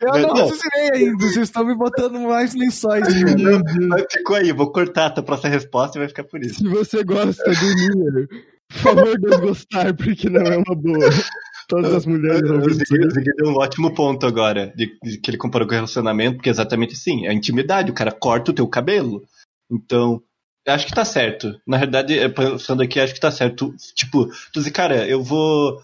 Eu 0.00 0.12
não 0.12 0.20
Não. 0.20 0.28
raciocinei 0.34 0.90
ainda. 0.94 1.16
Vocês 1.26 1.48
estão 1.48 1.64
me 1.64 1.74
botando 1.74 2.20
mais 2.20 2.54
lençóis. 2.54 3.04
Mas 3.88 4.04
ficou 4.08 4.36
aí, 4.36 4.52
vou 4.52 4.70
cortar 4.70 5.06
a 5.18 5.22
próxima 5.22 5.50
resposta 5.50 5.98
e 5.98 6.00
vai 6.00 6.08
ficar 6.08 6.22
por 6.22 6.40
isso. 6.44 6.60
Se 6.60 6.68
você 6.68 7.02
gosta 7.02 7.42
do 7.42 7.74
Nier, 7.74 8.28
por 8.68 8.78
favor, 8.78 9.18
desgostar, 9.18 9.96
porque 9.96 10.30
não 10.30 10.42
é 10.42 10.56
uma 10.58 10.76
boa. 10.76 11.10
Todas 11.66 11.92
as 11.92 12.06
mulheres 12.06 12.48
O 12.48 12.54
ouvindo 12.54 12.80
isso 12.80 12.94
aí. 12.94 13.10
Zig 13.10 13.30
deu 13.36 13.48
um 13.48 13.56
ótimo 13.56 13.92
ponto 13.92 14.26
agora, 14.26 14.72
de, 14.76 14.96
de 15.02 15.18
que 15.18 15.30
ele 15.30 15.36
comparou 15.38 15.66
com 15.66 15.74
relacionamento, 15.74 16.36
porque 16.36 16.48
é 16.48 16.52
exatamente 16.52 16.94
assim, 16.94 17.26
é 17.26 17.30
a 17.30 17.34
intimidade, 17.34 17.90
o 17.90 17.94
cara 17.94 18.12
corta 18.12 18.52
o 18.52 18.54
teu 18.54 18.68
cabelo. 18.68 19.22
Então, 19.70 20.12
eu 20.12 20.22
acho 20.68 20.86
que 20.86 20.94
tá 20.94 21.04
certo. 21.04 21.60
Na 21.66 21.78
verdade, 21.78 22.18
eh, 22.18 22.28
pensando 22.28 22.82
aqui, 22.82 23.00
acho 23.00 23.14
que 23.14 23.20
tá 23.20 23.30
certo. 23.30 23.74
Tipo, 23.94 24.26
tu 24.52 24.60
diz, 24.60 24.70
cara, 24.70 25.06
eu 25.08 25.22
vou. 25.22 25.80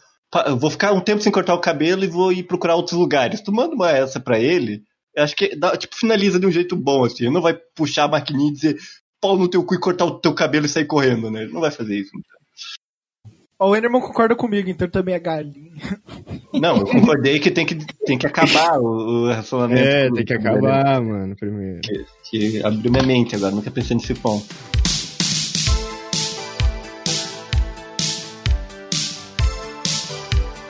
eu 0.46 0.56
vou 0.56 0.70
ficar 0.70 0.92
um 0.92 1.00
tempo 1.00 1.22
sem 1.22 1.32
cortar 1.32 1.54
o 1.54 1.60
cabelo 1.60 2.04
e 2.04 2.08
vou 2.08 2.32
ir 2.32 2.44
procurar 2.44 2.76
outros 2.76 2.98
lugares. 2.98 3.40
Tu 3.40 3.52
manda 3.52 3.74
uma 3.74 3.90
essa 3.90 4.20
pra 4.20 4.38
ele, 4.38 4.82
acho 5.16 5.36
que 5.36 5.56
dá, 5.56 5.76
tipo, 5.76 5.96
finaliza 5.96 6.38
de 6.38 6.46
um 6.46 6.50
jeito 6.50 6.76
bom, 6.76 7.04
assim. 7.04 7.24
Ele 7.24 7.34
não 7.34 7.42
vai 7.42 7.54
puxar 7.74 8.04
a 8.04 8.08
maquininha 8.08 8.50
e 8.50 8.54
dizer 8.54 8.76
pau 9.20 9.36
no 9.38 9.48
teu 9.48 9.64
cu 9.64 9.74
e 9.74 9.80
cortar 9.80 10.04
o 10.04 10.20
teu 10.20 10.34
cabelo 10.34 10.66
e 10.66 10.68
sair 10.68 10.86
correndo, 10.86 11.30
né? 11.30 11.42
Ele 11.44 11.52
não 11.52 11.60
vai 11.60 11.70
fazer 11.70 11.96
isso. 11.96 12.10
Ó, 12.14 12.43
o 13.58 13.76
Enderman 13.76 14.00
concorda 14.00 14.34
comigo, 14.34 14.68
então 14.68 14.88
também 14.88 15.14
é 15.14 15.18
galinha. 15.18 15.72
Não, 16.52 16.78
eu 16.78 16.86
concordei 16.86 17.38
que 17.38 17.50
tem 17.50 17.64
que, 17.64 17.76
tem 18.04 18.18
que 18.18 18.26
acabar 18.26 18.78
o, 18.78 19.24
o 19.24 19.28
relacionamento. 19.28 19.80
É, 19.80 20.10
tem 20.10 20.24
que 20.24 20.34
acabar, 20.34 21.00
mano, 21.00 21.34
primeiro. 21.36 21.80
que 22.30 22.62
abriu 22.64 22.90
minha 22.90 23.02
mente 23.02 23.34
agora, 23.34 23.54
nunca 23.54 23.70
pensei 23.70 23.96
nesse 23.96 24.14
ponto. 24.14 24.46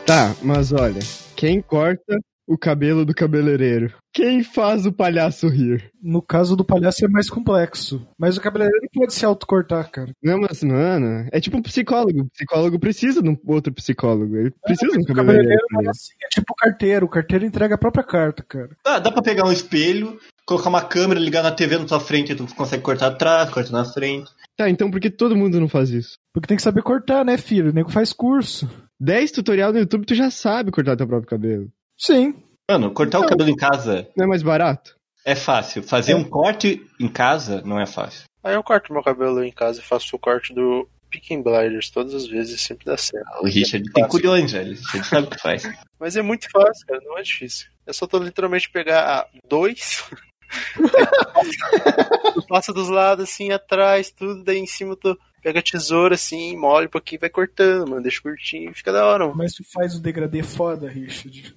Tá, 0.06 0.34
mas 0.42 0.70
olha, 0.72 1.00
quem 1.34 1.62
corta 1.62 2.18
o 2.46 2.58
cabelo 2.58 3.04
do 3.04 3.14
cabeleireiro? 3.14 3.92
Quem 4.12 4.44
faz 4.44 4.86
o 4.86 4.92
palhaço 4.92 5.48
rir? 5.48 5.90
No 6.02 6.22
caso 6.22 6.54
do 6.54 6.64
palhaço 6.64 7.04
é 7.04 7.08
mais 7.08 7.28
complexo. 7.28 8.06
Mas 8.18 8.36
o 8.36 8.40
cabeleireiro 8.40 8.86
pode 8.94 9.12
se 9.14 9.24
autocortar, 9.24 9.90
cara. 9.90 10.12
Não, 10.22 10.38
mas, 10.40 10.62
mano, 10.62 11.28
é 11.32 11.40
tipo 11.40 11.56
um 11.56 11.62
psicólogo. 11.62 12.20
O 12.20 12.30
psicólogo 12.30 12.78
precisa 12.78 13.22
de 13.22 13.28
um 13.28 13.36
outro 13.46 13.72
psicólogo. 13.72 14.36
Ele 14.36 14.52
precisa 14.62 14.92
de 14.92 14.98
um 14.98 15.02
O 15.02 15.06
cabeleireiro. 15.06 15.58
cabeleireiro 15.58 15.86
é 15.86 15.90
assim, 15.90 16.12
é 16.22 16.28
tipo 16.28 16.52
o 16.52 16.56
carteiro. 16.56 17.06
O 17.06 17.08
carteiro 17.08 17.44
entrega 17.44 17.74
a 17.74 17.78
própria 17.78 18.04
carta, 18.04 18.42
cara. 18.46 18.70
Dá, 18.84 18.98
dá 18.98 19.10
pra 19.10 19.22
pegar 19.22 19.46
um 19.48 19.52
espelho, 19.52 20.18
colocar 20.46 20.68
uma 20.68 20.82
câmera, 20.84 21.18
ligar 21.18 21.42
na 21.42 21.50
TV 21.50 21.78
na 21.78 21.86
tua 21.86 21.98
frente, 21.98 22.32
e 22.32 22.36
tu 22.36 22.46
consegue 22.54 22.82
cortar 22.82 23.08
atrás, 23.08 23.50
cortar 23.50 23.72
na 23.72 23.84
frente. 23.84 24.30
Tá, 24.56 24.70
então 24.70 24.90
por 24.90 25.00
que 25.00 25.10
todo 25.10 25.34
mundo 25.36 25.58
não 25.58 25.68
faz 25.68 25.90
isso? 25.90 26.18
Porque 26.32 26.46
tem 26.46 26.56
que 26.56 26.62
saber 26.62 26.82
cortar, 26.82 27.24
né, 27.24 27.36
filho? 27.36 27.70
O 27.70 27.74
nego 27.74 27.90
faz 27.90 28.12
curso. 28.12 28.68
10 29.00 29.32
tutorial 29.32 29.72
no 29.72 29.80
YouTube, 29.80 30.06
tu 30.06 30.14
já 30.14 30.30
sabe 30.30 30.70
cortar 30.70 30.96
teu 30.96 31.06
próprio 31.08 31.28
cabelo. 31.28 31.68
Sim. 31.98 32.34
Mano, 32.70 32.92
cortar 32.92 33.20
o 33.20 33.26
cabelo 33.26 33.50
em 33.50 33.56
casa 33.56 34.08
Não 34.16 34.24
é 34.24 34.28
mais 34.28 34.42
barato? 34.42 34.96
é 35.24 35.34
fácil. 35.34 35.82
Fazer 35.82 36.14
um 36.14 36.22
corte 36.22 36.84
em 37.00 37.08
casa 37.08 37.62
não 37.62 37.80
é 37.80 37.86
fácil. 37.86 38.24
Aí 38.42 38.54
eu 38.54 38.62
corto 38.62 38.92
meu 38.92 39.02
cabelo 39.02 39.42
em 39.42 39.50
casa 39.50 39.80
e 39.80 39.84
faço 39.84 40.14
o 40.14 40.18
corte 40.18 40.52
do 40.52 40.86
Picking 41.10 41.42
Blinders 41.42 41.88
todas 41.88 42.14
as 42.14 42.26
vezes 42.26 42.60
e 42.60 42.62
sempre 42.62 42.84
dá 42.84 42.96
certo. 42.96 43.26
O 43.40 43.46
Richard 43.46 43.90
tem 43.92 44.06
culhões, 44.06 44.52
velho. 44.52 44.76
Ele 44.92 45.04
sabe 45.04 45.26
o 45.26 45.30
que 45.30 45.40
faz. 45.40 45.62
Mas 45.98 46.14
é 46.16 46.22
muito 46.22 46.46
fácil, 46.50 46.86
cara, 46.86 47.00
não 47.02 47.16
é 47.16 47.22
difícil. 47.22 47.68
É 47.86 47.92
só 47.92 48.06
tu 48.06 48.18
literalmente 48.18 48.68
pegar 48.68 49.00
ah, 49.00 49.26
dois. 49.48 50.04
tu 52.34 52.46
passa 52.46 52.72
dos 52.72 52.90
lados 52.90 53.24
assim, 53.24 53.50
atrás, 53.50 54.10
tudo, 54.10 54.44
daí 54.44 54.58
em 54.58 54.66
cima 54.66 54.94
tu 54.94 55.18
pega 55.42 55.60
a 55.60 55.62
tesoura 55.62 56.14
assim, 56.14 56.56
molha 56.56 56.86
um 56.86 56.90
pouquinho 56.90 57.20
vai 57.20 57.30
cortando, 57.30 57.88
mano. 57.88 58.02
Deixa 58.02 58.20
curtinho 58.20 58.70
e 58.70 58.74
fica 58.74 58.92
da 58.92 59.06
hora, 59.06 59.24
mano. 59.24 59.38
Mas 59.38 59.54
tu 59.54 59.64
faz 59.72 59.94
o 59.94 60.02
degradê 60.02 60.42
foda, 60.42 60.86
Richard. 60.86 61.54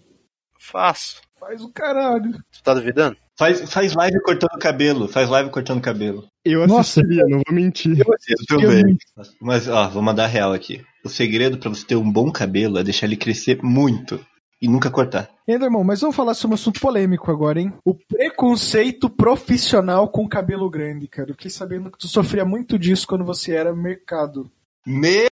Faço. 0.71 1.21
Faz 1.39 1.62
o 1.62 1.71
caralho. 1.71 2.33
Tu 2.51 2.62
tá 2.62 2.74
duvidando? 2.74 3.15
Faz, 3.38 3.71
faz 3.71 3.93
live 3.93 4.19
cortando 4.21 4.59
cabelo. 4.59 5.07
Faz 5.07 5.29
live 5.29 5.50
cortando 5.50 5.79
cabelo. 5.79 6.25
Eu 6.43 6.67
Nossa. 6.67 7.00
assistiria, 7.00 7.24
não 7.25 7.41
vou 7.45 7.55
mentir. 7.55 7.97
Eu 8.00 8.45
também. 8.47 8.97
Mas, 9.39 9.67
ó, 9.69 9.88
vou 9.88 10.01
mandar 10.01 10.27
real 10.27 10.51
aqui. 10.51 10.83
O 11.05 11.09
segredo 11.09 11.57
pra 11.57 11.69
você 11.69 11.86
ter 11.86 11.95
um 11.95 12.12
bom 12.12 12.31
cabelo 12.31 12.77
é 12.77 12.83
deixar 12.83 13.05
ele 13.05 13.15
crescer 13.15 13.59
muito 13.63 14.19
e 14.62 14.67
nunca 14.67 14.91
cortar. 14.91 15.29
Enderman, 15.47 15.86
mas 15.86 16.01
vamos 16.01 16.15
falar 16.15 16.33
sobre 16.33 16.55
um 16.55 16.55
assunto 16.55 16.81
polêmico 16.81 17.31
agora, 17.31 17.62
hein? 17.62 17.71
O 17.86 17.93
preconceito 17.93 19.09
profissional 19.09 20.09
com 20.09 20.27
cabelo 20.27 20.69
grande, 20.69 21.07
cara. 21.07 21.29
Eu 21.29 21.36
fiquei 21.36 21.51
sabendo 21.51 21.89
que 21.89 21.97
tu 21.97 22.07
sofria 22.07 22.43
muito 22.43 22.77
disso 22.77 23.07
quando 23.07 23.24
você 23.24 23.53
era 23.53 23.74
mercado. 23.74 24.51
Meu! 24.86 25.29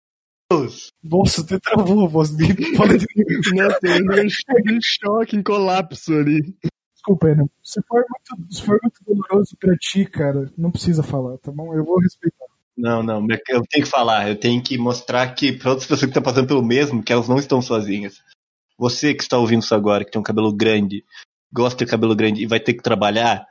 Nossa, 1.02 1.40
até 1.42 1.58
travou 1.58 2.04
a 2.04 2.08
voz 2.08 2.30
dele. 2.30 2.54
Nossa, 3.54 3.78
eu 3.86 4.24
em 4.74 4.80
choque, 4.80 5.36
em 5.36 5.42
colapso 5.42 6.12
ali. 6.14 6.54
Desculpa, 6.94 7.26
Enderman. 7.28 7.50
Se 7.62 7.80
for, 7.88 8.04
muito, 8.08 8.54
se 8.54 8.62
for 8.62 8.78
muito 8.82 9.00
doloroso 9.04 9.56
pra 9.58 9.74
ti, 9.76 10.04
cara, 10.04 10.50
não 10.56 10.70
precisa 10.70 11.02
falar, 11.02 11.36
tá 11.38 11.50
bom? 11.50 11.74
Eu 11.74 11.84
vou 11.84 11.98
respeitar. 11.98 12.44
Não, 12.76 13.02
não, 13.02 13.20
eu 13.48 13.62
tenho 13.68 13.84
que 13.84 13.90
falar, 13.90 14.28
eu 14.28 14.36
tenho 14.38 14.62
que 14.62 14.78
mostrar 14.78 15.34
que 15.34 15.52
para 15.52 15.70
outras 15.70 15.86
pessoas 15.86 16.02
que 16.02 16.06
estão 16.18 16.22
passando 16.22 16.46
pelo 16.46 16.64
mesmo, 16.64 17.02
que 17.02 17.12
elas 17.12 17.28
não 17.28 17.36
estão 17.38 17.60
sozinhas. 17.60 18.14
Você 18.78 19.14
que 19.14 19.22
está 19.22 19.36
ouvindo 19.36 19.62
isso 19.62 19.74
agora, 19.74 20.04
que 20.04 20.10
tem 20.10 20.20
um 20.20 20.24
cabelo 20.24 20.52
grande, 20.52 21.04
gosta 21.52 21.84
de 21.84 21.90
cabelo 21.90 22.16
grande 22.16 22.42
e 22.42 22.46
vai 22.46 22.58
ter 22.58 22.72
que 22.74 22.82
trabalhar, 22.82 23.44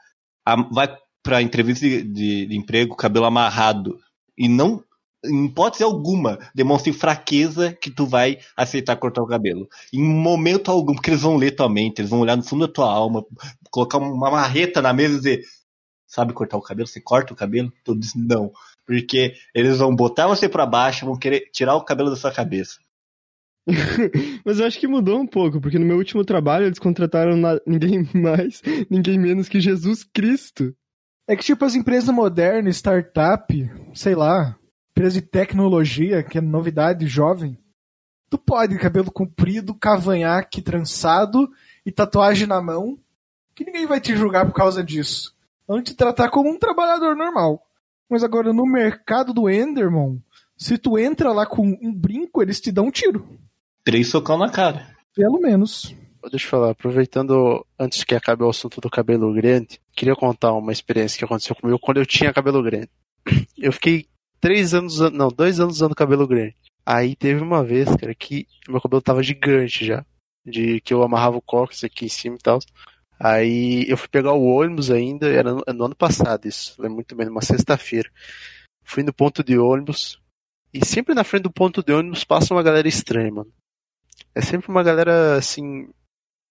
vai 0.71 0.97
pra 1.23 1.41
entrevista 1.41 1.85
de, 1.85 2.01
de- 2.03 2.45
de 2.47 2.57
emprego, 2.57 2.95
cabelo 2.95 3.25
amarrado. 3.25 3.99
E 4.37 4.47
não, 4.49 4.83
em 5.23 5.45
hipótese 5.45 5.83
alguma, 5.83 6.39
demonstre 6.53 6.91
fraqueza 6.91 7.73
que 7.73 7.91
tu 7.91 8.05
vai 8.05 8.39
aceitar 8.57 8.95
cortar 8.95 9.21
o 9.21 9.27
cabelo. 9.27 9.67
Em 9.93 10.01
momento 10.01 10.71
algum, 10.71 10.93
porque 10.93 11.11
eles 11.11 11.21
vão 11.21 11.37
ler 11.37 11.51
tua 11.51 11.69
mente, 11.69 11.99
eles 11.99 12.09
vão 12.09 12.21
olhar 12.21 12.35
no 12.35 12.43
fundo 12.43 12.67
da 12.67 12.73
tua 12.73 12.91
alma, 12.91 13.23
colocar 13.69 13.99
uma 13.99 14.31
marreta 14.31 14.81
na 14.81 14.93
mesa 14.93 15.15
e 15.15 15.17
dizer, 15.17 15.43
sabe 16.07 16.33
cortar 16.33 16.57
o 16.57 16.61
cabelo? 16.61 16.87
Você 16.87 16.99
corta 16.99 17.33
o 17.33 17.37
cabelo? 17.37 17.71
Tu 17.83 17.95
diz 17.95 18.13
não. 18.15 18.51
Porque 18.85 19.33
eles 19.53 19.77
vão 19.77 19.95
botar 19.95 20.27
você 20.27 20.49
pra 20.49 20.65
baixo, 20.65 21.05
vão 21.05 21.17
querer 21.17 21.49
tirar 21.51 21.75
o 21.75 21.85
cabelo 21.85 22.09
da 22.09 22.15
sua 22.15 22.31
cabeça. 22.31 22.79
Mas 24.43 24.59
eu 24.59 24.65
acho 24.65 24.79
que 24.79 24.87
mudou 24.87 25.19
um 25.19 25.27
pouco, 25.27 25.61
porque 25.61 25.77
no 25.77 25.85
meu 25.85 25.97
último 25.97 26.25
trabalho 26.25 26.65
eles 26.65 26.79
contrataram 26.79 27.39
ninguém 27.65 28.09
mais, 28.13 28.61
ninguém 28.89 29.19
menos 29.19 29.47
que 29.47 29.61
Jesus 29.61 30.03
Cristo. 30.03 30.75
É 31.27 31.35
que, 31.35 31.43
tipo, 31.43 31.63
as 31.63 31.75
empresas 31.75 32.13
modernas, 32.13 32.77
startup, 32.77 33.53
sei 33.93 34.15
lá, 34.15 34.57
empresa 34.91 35.21
de 35.21 35.21
tecnologia, 35.21 36.21
que 36.21 36.37
é 36.37 36.41
novidade 36.41 37.07
jovem, 37.07 37.57
tu 38.29 38.37
pode 38.37 38.77
cabelo 38.77 39.11
comprido, 39.11 39.73
cavanhaque 39.73 40.61
trançado 40.61 41.49
e 41.85 41.91
tatuagem 41.91 42.47
na 42.47 42.61
mão, 42.61 42.99
que 43.55 43.65
ninguém 43.65 43.85
vai 43.85 43.99
te 43.99 44.15
julgar 44.15 44.45
por 44.45 44.53
causa 44.53 44.83
disso. 44.83 45.35
Vão 45.67 45.81
te 45.81 45.95
tratar 45.95 46.29
como 46.29 46.49
um 46.49 46.59
trabalhador 46.59 47.15
normal. 47.15 47.65
Mas 48.09 48.23
agora, 48.23 48.51
no 48.51 48.65
mercado 48.65 49.33
do 49.33 49.49
Enderman, 49.49 50.21
se 50.57 50.77
tu 50.77 50.97
entra 50.97 51.31
lá 51.31 51.45
com 51.45 51.65
um 51.81 51.93
brinco, 51.93 52.41
eles 52.41 52.59
te 52.59 52.71
dão 52.71 52.87
um 52.87 52.91
tiro. 52.91 53.27
Três 53.83 54.09
socão 54.09 54.37
na 54.37 54.49
cara. 54.49 54.95
Pelo 55.15 55.39
menos. 55.39 55.95
Deixa 56.29 56.45
eu 56.45 56.49
falar, 56.49 56.71
aproveitando 56.71 57.65
antes 57.79 58.03
que 58.03 58.13
acabe 58.13 58.43
o 58.43 58.49
assunto 58.49 58.79
do 58.79 58.89
cabelo 58.89 59.33
grande, 59.33 59.79
queria 59.95 60.15
contar 60.15 60.53
uma 60.53 60.71
experiência 60.71 61.17
que 61.17 61.25
aconteceu 61.25 61.55
comigo 61.55 61.79
quando 61.79 61.97
eu 61.97 62.05
tinha 62.05 62.33
cabelo 62.33 62.61
grande. 62.61 62.89
Eu 63.57 63.71
fiquei 63.71 64.07
três 64.41 64.73
anos, 64.73 64.99
não, 65.11 65.29
dois 65.29 65.59
anos 65.59 65.75
usando 65.75 65.95
cabelo 65.95 66.27
grande. 66.27 66.55
Aí 66.85 67.15
teve 67.15 67.41
uma 67.41 67.63
vez, 67.63 67.87
cara, 67.95 68.13
que 68.13 68.47
meu 68.67 68.81
cabelo 68.81 69.01
tava 69.01 69.23
gigante 69.23 69.85
já. 69.85 70.05
De 70.43 70.81
que 70.81 70.93
eu 70.93 71.03
amarrava 71.03 71.37
o 71.37 71.41
cóccix 71.41 71.83
aqui 71.83 72.05
em 72.05 72.09
cima 72.09 72.35
e 72.35 72.39
tal. 72.39 72.59
Aí 73.19 73.85
eu 73.87 73.95
fui 73.95 74.07
pegar 74.09 74.33
o 74.33 74.43
ônibus 74.43 74.89
ainda, 74.89 75.29
era 75.29 75.53
no, 75.53 75.63
no 75.67 75.85
ano 75.85 75.95
passado 75.95 76.47
isso, 76.47 76.81
lembro 76.81 76.95
muito 76.95 77.15
bem, 77.15 77.27
numa 77.27 77.43
sexta-feira. 77.43 78.09
Fui 78.83 79.03
no 79.03 79.13
ponto 79.13 79.43
de 79.43 79.59
ônibus. 79.59 80.19
E 80.73 80.83
sempre 80.83 81.13
na 81.13 81.23
frente 81.23 81.43
do 81.43 81.51
ponto 81.51 81.83
de 81.83 81.93
ônibus 81.93 82.23
passa 82.23 82.53
uma 82.53 82.63
galera 82.63 82.87
estranha, 82.87 83.31
mano. 83.31 83.53
É 84.33 84.41
sempre 84.41 84.71
uma 84.71 84.81
galera 84.81 85.35
assim. 85.35 85.87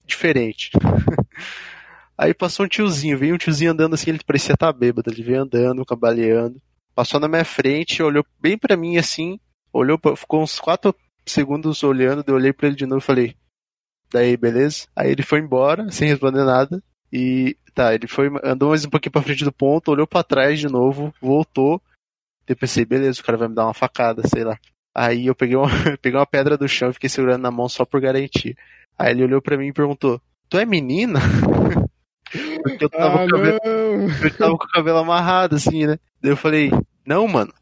diferente. 0.06 0.70
Aí 2.16 2.34
passou 2.34 2.66
um 2.66 2.68
tiozinho, 2.68 3.18
veio 3.18 3.34
um 3.34 3.38
tiozinho 3.38 3.72
andando 3.72 3.94
assim, 3.94 4.10
ele 4.10 4.22
parecia 4.24 4.52
estar 4.52 4.72
bêbado, 4.72 5.10
ele 5.10 5.22
veio 5.22 5.42
andando, 5.42 5.84
cambaleando. 5.86 6.60
Passou 6.94 7.20
na 7.20 7.28
minha 7.28 7.44
frente, 7.44 8.02
olhou 8.02 8.24
bem 8.40 8.58
pra 8.58 8.76
mim 8.76 8.96
assim, 8.96 9.38
olhou, 9.72 9.98
ficou 10.16 10.42
uns 10.42 10.58
quatro 10.58 10.94
segundos 11.24 11.82
olhando, 11.82 12.24
eu 12.26 12.34
olhei 12.34 12.52
pra 12.52 12.66
ele 12.66 12.76
de 12.76 12.86
novo 12.86 12.98
e 12.98 13.04
falei, 13.04 13.36
daí, 14.10 14.36
beleza? 14.36 14.86
Aí 14.94 15.10
ele 15.10 15.22
foi 15.22 15.38
embora, 15.38 15.90
sem 15.90 16.08
responder 16.08 16.44
nada, 16.44 16.82
e 17.12 17.56
tá, 17.74 17.94
ele 17.94 18.06
foi, 18.06 18.28
andou 18.42 18.70
mais 18.70 18.84
um 18.84 18.90
pouquinho 18.90 19.12
pra 19.12 19.22
frente 19.22 19.44
do 19.44 19.52
ponto, 19.52 19.90
olhou 19.90 20.06
pra 20.06 20.22
trás 20.22 20.58
de 20.58 20.68
novo, 20.68 21.14
voltou, 21.20 21.80
eu 22.46 22.56
pensei, 22.56 22.84
beleza, 22.84 23.20
o 23.20 23.24
cara 23.24 23.38
vai 23.38 23.48
me 23.48 23.54
dar 23.54 23.64
uma 23.66 23.74
facada, 23.74 24.26
sei 24.26 24.42
lá. 24.42 24.58
Aí 24.92 25.26
eu 25.26 25.34
peguei 25.36 25.56
uma, 25.56 25.68
peguei 26.02 26.18
uma 26.18 26.26
pedra 26.26 26.58
do 26.58 26.68
chão 26.68 26.90
e 26.90 26.92
fiquei 26.92 27.08
segurando 27.08 27.42
na 27.42 27.50
mão 27.50 27.68
só 27.68 27.84
por 27.84 28.00
garantia. 28.00 28.56
Aí 28.98 29.12
ele 29.12 29.22
olhou 29.22 29.40
pra 29.40 29.56
mim 29.56 29.68
e 29.68 29.72
perguntou, 29.72 30.20
tu 30.48 30.58
é 30.58 30.64
menina? 30.64 31.20
Porque 32.62 32.84
eu 32.84 32.90
tava, 32.90 33.14
Ah, 33.14 33.18
com 33.18 33.24
o 33.24 33.28
cabelo, 33.30 33.58
não. 33.64 34.24
eu 34.24 34.36
tava 34.36 34.58
com 34.58 34.64
o 34.64 34.68
cabelo 34.68 34.98
amarrado, 34.98 35.56
assim, 35.56 35.86
né? 35.86 35.98
Daí 36.22 36.32
eu 36.32 36.36
falei, 36.36 36.70
não, 37.06 37.26
mano. 37.28 37.52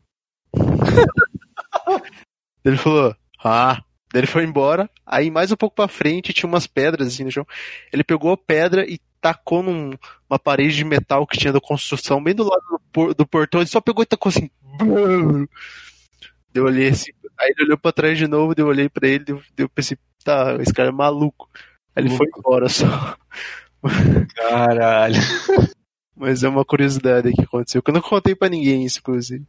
Ele 2.64 2.76
falou, 2.76 3.14
ah. 3.44 3.80
Daí 4.12 4.20
ele 4.20 4.26
foi 4.26 4.42
embora. 4.44 4.88
Aí 5.06 5.30
mais 5.30 5.52
um 5.52 5.56
pouco 5.56 5.76
pra 5.76 5.86
frente 5.86 6.32
tinha 6.32 6.48
umas 6.48 6.66
pedras 6.66 7.08
assim 7.08 7.24
no 7.24 7.30
chão. 7.30 7.46
Ele 7.92 8.02
pegou 8.02 8.32
a 8.32 8.36
pedra 8.38 8.86
e 8.90 8.98
tacou 9.20 9.62
numa 9.62 10.38
parede 10.42 10.74
de 10.76 10.84
metal 10.84 11.26
que 11.26 11.36
tinha 11.38 11.52
da 11.52 11.60
construção, 11.60 12.22
bem 12.22 12.34
do 12.34 12.44
lado 12.44 12.62
do, 12.70 12.80
por- 12.90 13.14
do 13.14 13.26
portão. 13.26 13.60
Ele 13.60 13.68
só 13.68 13.80
pegou 13.82 14.02
e 14.02 14.06
tacou 14.06 14.30
assim. 14.30 14.48
Daí 14.78 15.46
Eu 16.54 16.64
olhei 16.64 16.88
assim. 16.88 17.12
Aí 17.38 17.52
ele 17.56 17.66
olhou 17.66 17.78
pra 17.78 17.92
trás 17.92 18.16
de 18.18 18.26
novo, 18.26 18.54
daí 18.54 18.64
eu 18.64 18.68
olhei 18.68 18.88
pra 18.88 19.06
ele, 19.06 19.24
daí 19.24 19.34
eu- 19.36 19.42
daí 19.56 19.64
eu 19.64 19.68
pensei, 19.68 19.96
acreditar, 20.24 20.60
esse 20.62 20.72
cara 20.72 20.88
é 20.88 20.92
maluco. 20.92 21.48
Aí 21.94 22.02
ele 22.04 22.16
foi 22.16 22.26
embora 22.36 22.68
só. 22.68 22.86
Caralho. 24.34 25.14
Mas 26.16 26.42
é 26.42 26.48
uma 26.48 26.64
curiosidade 26.64 27.32
que 27.32 27.42
aconteceu. 27.42 27.82
Que 27.82 27.90
eu 27.90 27.94
não 27.94 28.00
contei 28.00 28.34
pra 28.34 28.48
ninguém 28.48 28.84
isso, 28.84 28.98
inclusive. 28.98 29.46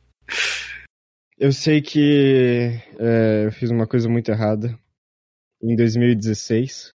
Eu 1.37 1.51
sei 1.51 1.81
que 1.81 2.79
é, 2.99 3.45
eu 3.45 3.51
fiz 3.51 3.71
uma 3.71 3.87
coisa 3.87 4.07
muito 4.07 4.29
errada 4.29 4.77
em 5.61 5.75
2016, 5.75 6.91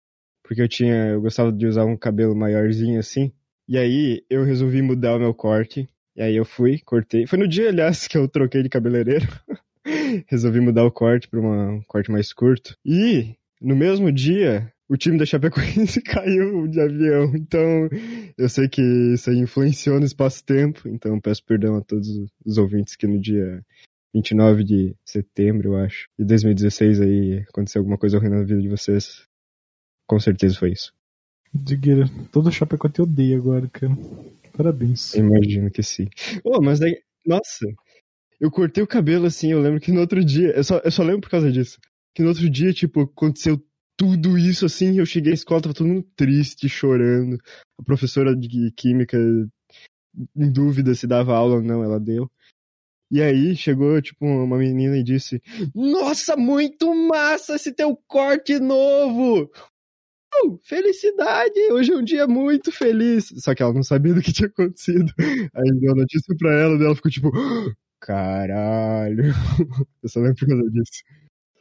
porque 0.43 0.61
eu 0.61 0.67
tinha, 0.67 1.09
eu 1.09 1.21
gostava 1.21 1.51
de 1.51 1.65
usar 1.65 1.85
um 1.85 1.95
cabelo 1.95 2.35
maiorzinho 2.35 2.99
assim. 2.99 3.31
E 3.67 3.77
aí 3.77 4.23
eu 4.29 4.43
resolvi 4.43 4.81
mudar 4.81 5.15
o 5.15 5.19
meu 5.19 5.33
corte. 5.33 5.87
E 6.15 6.21
aí 6.21 6.35
eu 6.35 6.43
fui, 6.43 6.79
cortei. 6.79 7.25
Foi 7.25 7.39
no 7.39 7.47
dia, 7.47 7.69
aliás, 7.69 8.07
que 8.07 8.17
eu 8.17 8.27
troquei 8.27 8.61
de 8.61 8.69
cabeleireiro. 8.69 9.27
resolvi 10.27 10.59
mudar 10.59 10.83
o 10.83 10.91
corte 10.91 11.27
para 11.27 11.39
um 11.39 11.81
corte 11.87 12.11
mais 12.11 12.33
curto. 12.33 12.75
E 12.85 13.35
no 13.61 13.75
mesmo 13.75 14.11
dia, 14.11 14.71
o 14.91 14.97
time 14.97 15.17
da 15.17 15.25
Chapecoense 15.25 16.01
caiu 16.03 16.67
de 16.67 16.81
avião. 16.81 17.33
Então, 17.33 17.87
eu 18.37 18.49
sei 18.49 18.67
que 18.67 18.81
isso 19.13 19.29
aí 19.29 19.37
influenciou 19.37 19.97
no 19.97 20.05
espaço-tempo. 20.05 20.85
Então, 20.89 21.17
peço 21.17 21.41
perdão 21.45 21.77
a 21.77 21.81
todos 21.81 22.09
os 22.45 22.57
ouvintes 22.57 22.97
que 22.97 23.07
no 23.07 23.17
dia 23.17 23.65
29 24.13 24.65
de 24.65 24.93
setembro, 25.05 25.69
eu 25.69 25.77
acho, 25.77 26.09
de 26.19 26.25
2016 26.25 26.99
aí 26.99 27.37
aconteceu 27.47 27.79
alguma 27.79 27.97
coisa 27.97 28.17
horrível 28.17 28.39
na 28.39 28.43
vida 28.43 28.61
de 28.61 28.67
vocês. 28.67 29.23
Com 30.05 30.19
certeza 30.19 30.59
foi 30.59 30.73
isso. 30.73 30.91
Digueira, 31.53 32.05
todo 32.29 32.51
Chapecoense 32.51 32.95
te 32.95 33.01
odeia 33.01 33.37
agora, 33.37 33.69
cara. 33.69 33.93
Parabéns. 34.51 35.15
Eu 35.15 35.25
imagino 35.25 35.71
que 35.71 35.81
sim. 35.81 36.09
Oh, 36.43 36.61
mas 36.61 36.81
daí, 36.81 37.01
nossa, 37.25 37.65
eu 38.41 38.51
cortei 38.51 38.83
o 38.83 38.87
cabelo 38.87 39.25
assim, 39.25 39.53
eu 39.53 39.61
lembro 39.61 39.79
que 39.79 39.93
no 39.93 40.01
outro 40.01 40.21
dia, 40.21 40.49
eu 40.49 40.63
só, 40.65 40.79
eu 40.79 40.91
só 40.91 41.01
lembro 41.01 41.21
por 41.21 41.29
causa 41.29 41.49
disso, 41.49 41.79
que 42.13 42.21
no 42.21 42.27
outro 42.27 42.49
dia, 42.49 42.73
tipo, 42.73 43.03
aconteceu 43.03 43.57
tudo 44.01 44.35
isso 44.35 44.65
assim, 44.65 44.97
eu 44.97 45.05
cheguei 45.05 45.31
à 45.31 45.35
escola, 45.35 45.61
tava 45.61 45.75
todo 45.75 45.87
mundo 45.87 46.03
triste, 46.15 46.67
chorando. 46.67 47.37
A 47.79 47.83
professora 47.83 48.35
de 48.35 48.71
química, 48.71 49.15
em 50.35 50.51
dúvida 50.51 50.95
se 50.95 51.05
dava 51.05 51.35
aula 51.35 51.57
ou 51.57 51.61
não, 51.61 51.83
ela 51.83 51.99
deu. 51.99 52.27
E 53.11 53.21
aí 53.21 53.55
chegou, 53.55 54.01
tipo, 54.01 54.25
uma 54.25 54.57
menina 54.57 54.97
e 54.97 55.03
disse: 55.03 55.39
Nossa, 55.75 56.35
muito 56.35 56.91
massa 56.95 57.55
esse 57.55 57.71
teu 57.73 57.95
corte 58.07 58.59
novo! 58.59 59.51
Uh, 60.45 60.57
felicidade! 60.63 61.59
Hoje 61.71 61.91
é 61.91 61.95
um 61.95 62.03
dia 62.03 62.25
muito 62.25 62.71
feliz. 62.71 63.31
Só 63.37 63.53
que 63.53 63.61
ela 63.61 63.73
não 63.73 63.83
sabia 63.83 64.15
do 64.15 64.21
que 64.21 64.33
tinha 64.33 64.47
acontecido. 64.47 65.13
Aí 65.53 65.79
deu 65.79 65.91
a 65.91 65.95
notícia 65.95 66.35
pra 66.39 66.51
ela 66.59 66.75
e 66.75 66.85
ela 66.85 66.95
ficou 66.95 67.11
tipo: 67.11 67.29
Caralho! 67.99 69.25
Eu 70.01 70.09
só 70.09 70.21
lembro 70.21 70.37
por 70.37 70.47
causa 70.47 70.71
disso. 70.71 71.03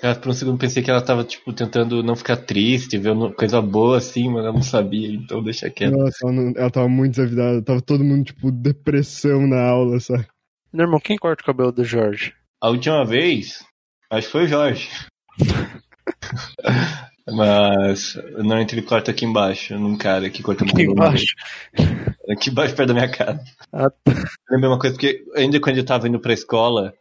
Cara, 0.01 0.15
por 0.19 0.31
um 0.31 0.33
segundo 0.33 0.59
pensei 0.59 0.83
que 0.83 0.91
ela 0.91 1.03
tava, 1.05 1.23
tipo, 1.25 1.53
tentando 1.53 2.03
não 2.03 2.17
ficar 2.17 2.37
triste, 2.39 2.97
vendo 2.97 3.33
coisa 3.35 3.61
boa 3.61 3.99
assim, 3.99 4.29
mas 4.31 4.45
ela 4.45 4.53
não 4.53 4.63
sabia, 4.63 5.09
então 5.13 5.43
deixa 5.43 5.69
quieto. 5.69 5.93
Nossa, 5.97 6.17
ela, 6.23 6.33
não- 6.33 6.53
ela 6.57 6.71
tava 6.71 6.89
muito 6.89 7.17
desavidada. 7.17 7.61
Tava 7.63 7.83
todo 7.83 8.03
mundo, 8.03 8.25
tipo, 8.25 8.51
depressão 8.51 9.47
na 9.47 9.61
aula, 9.61 10.01
sabe? 10.01 10.27
Meu 10.73 10.87
irmão, 10.87 11.01
quem 11.01 11.19
corta 11.19 11.43
o 11.43 11.47
cabelo 11.47 11.71
do 11.73 11.85
Jorge? 11.85 12.33
A 12.63 12.69
última 12.71 13.05
vez, 13.05 13.63
acho 14.11 14.27
que 14.27 14.33
foi 14.33 14.45
o 14.45 14.49
Jorge. 14.49 14.89
Mas 17.33 18.15
normalmente 18.33 18.75
ele 18.75 18.83
corta 18.83 19.11
aqui 19.11 19.25
embaixo, 19.25 19.79
num 19.79 19.97
cara 19.97 20.29
que 20.31 20.43
corta 20.43 20.65
Aqui 20.65 20.73
cabelo 20.73 20.93
embaixo. 20.93 21.35
Aqui 22.29 22.51
embaixo, 22.51 22.75
perto 22.75 22.89
da 22.89 22.95
minha 22.95 23.11
casa. 23.11 23.41
Ah, 23.73 23.87
Eu 24.07 24.15
lembro 24.57 24.71
uma 24.71 24.79
coisa, 24.79 24.97
porque 24.97 25.23
ainda 25.37 25.61
quando 25.61 25.77
eu 25.77 25.85
tava 25.85 26.09
indo 26.09 26.19
pra 26.19 26.33
escola, 26.33 26.93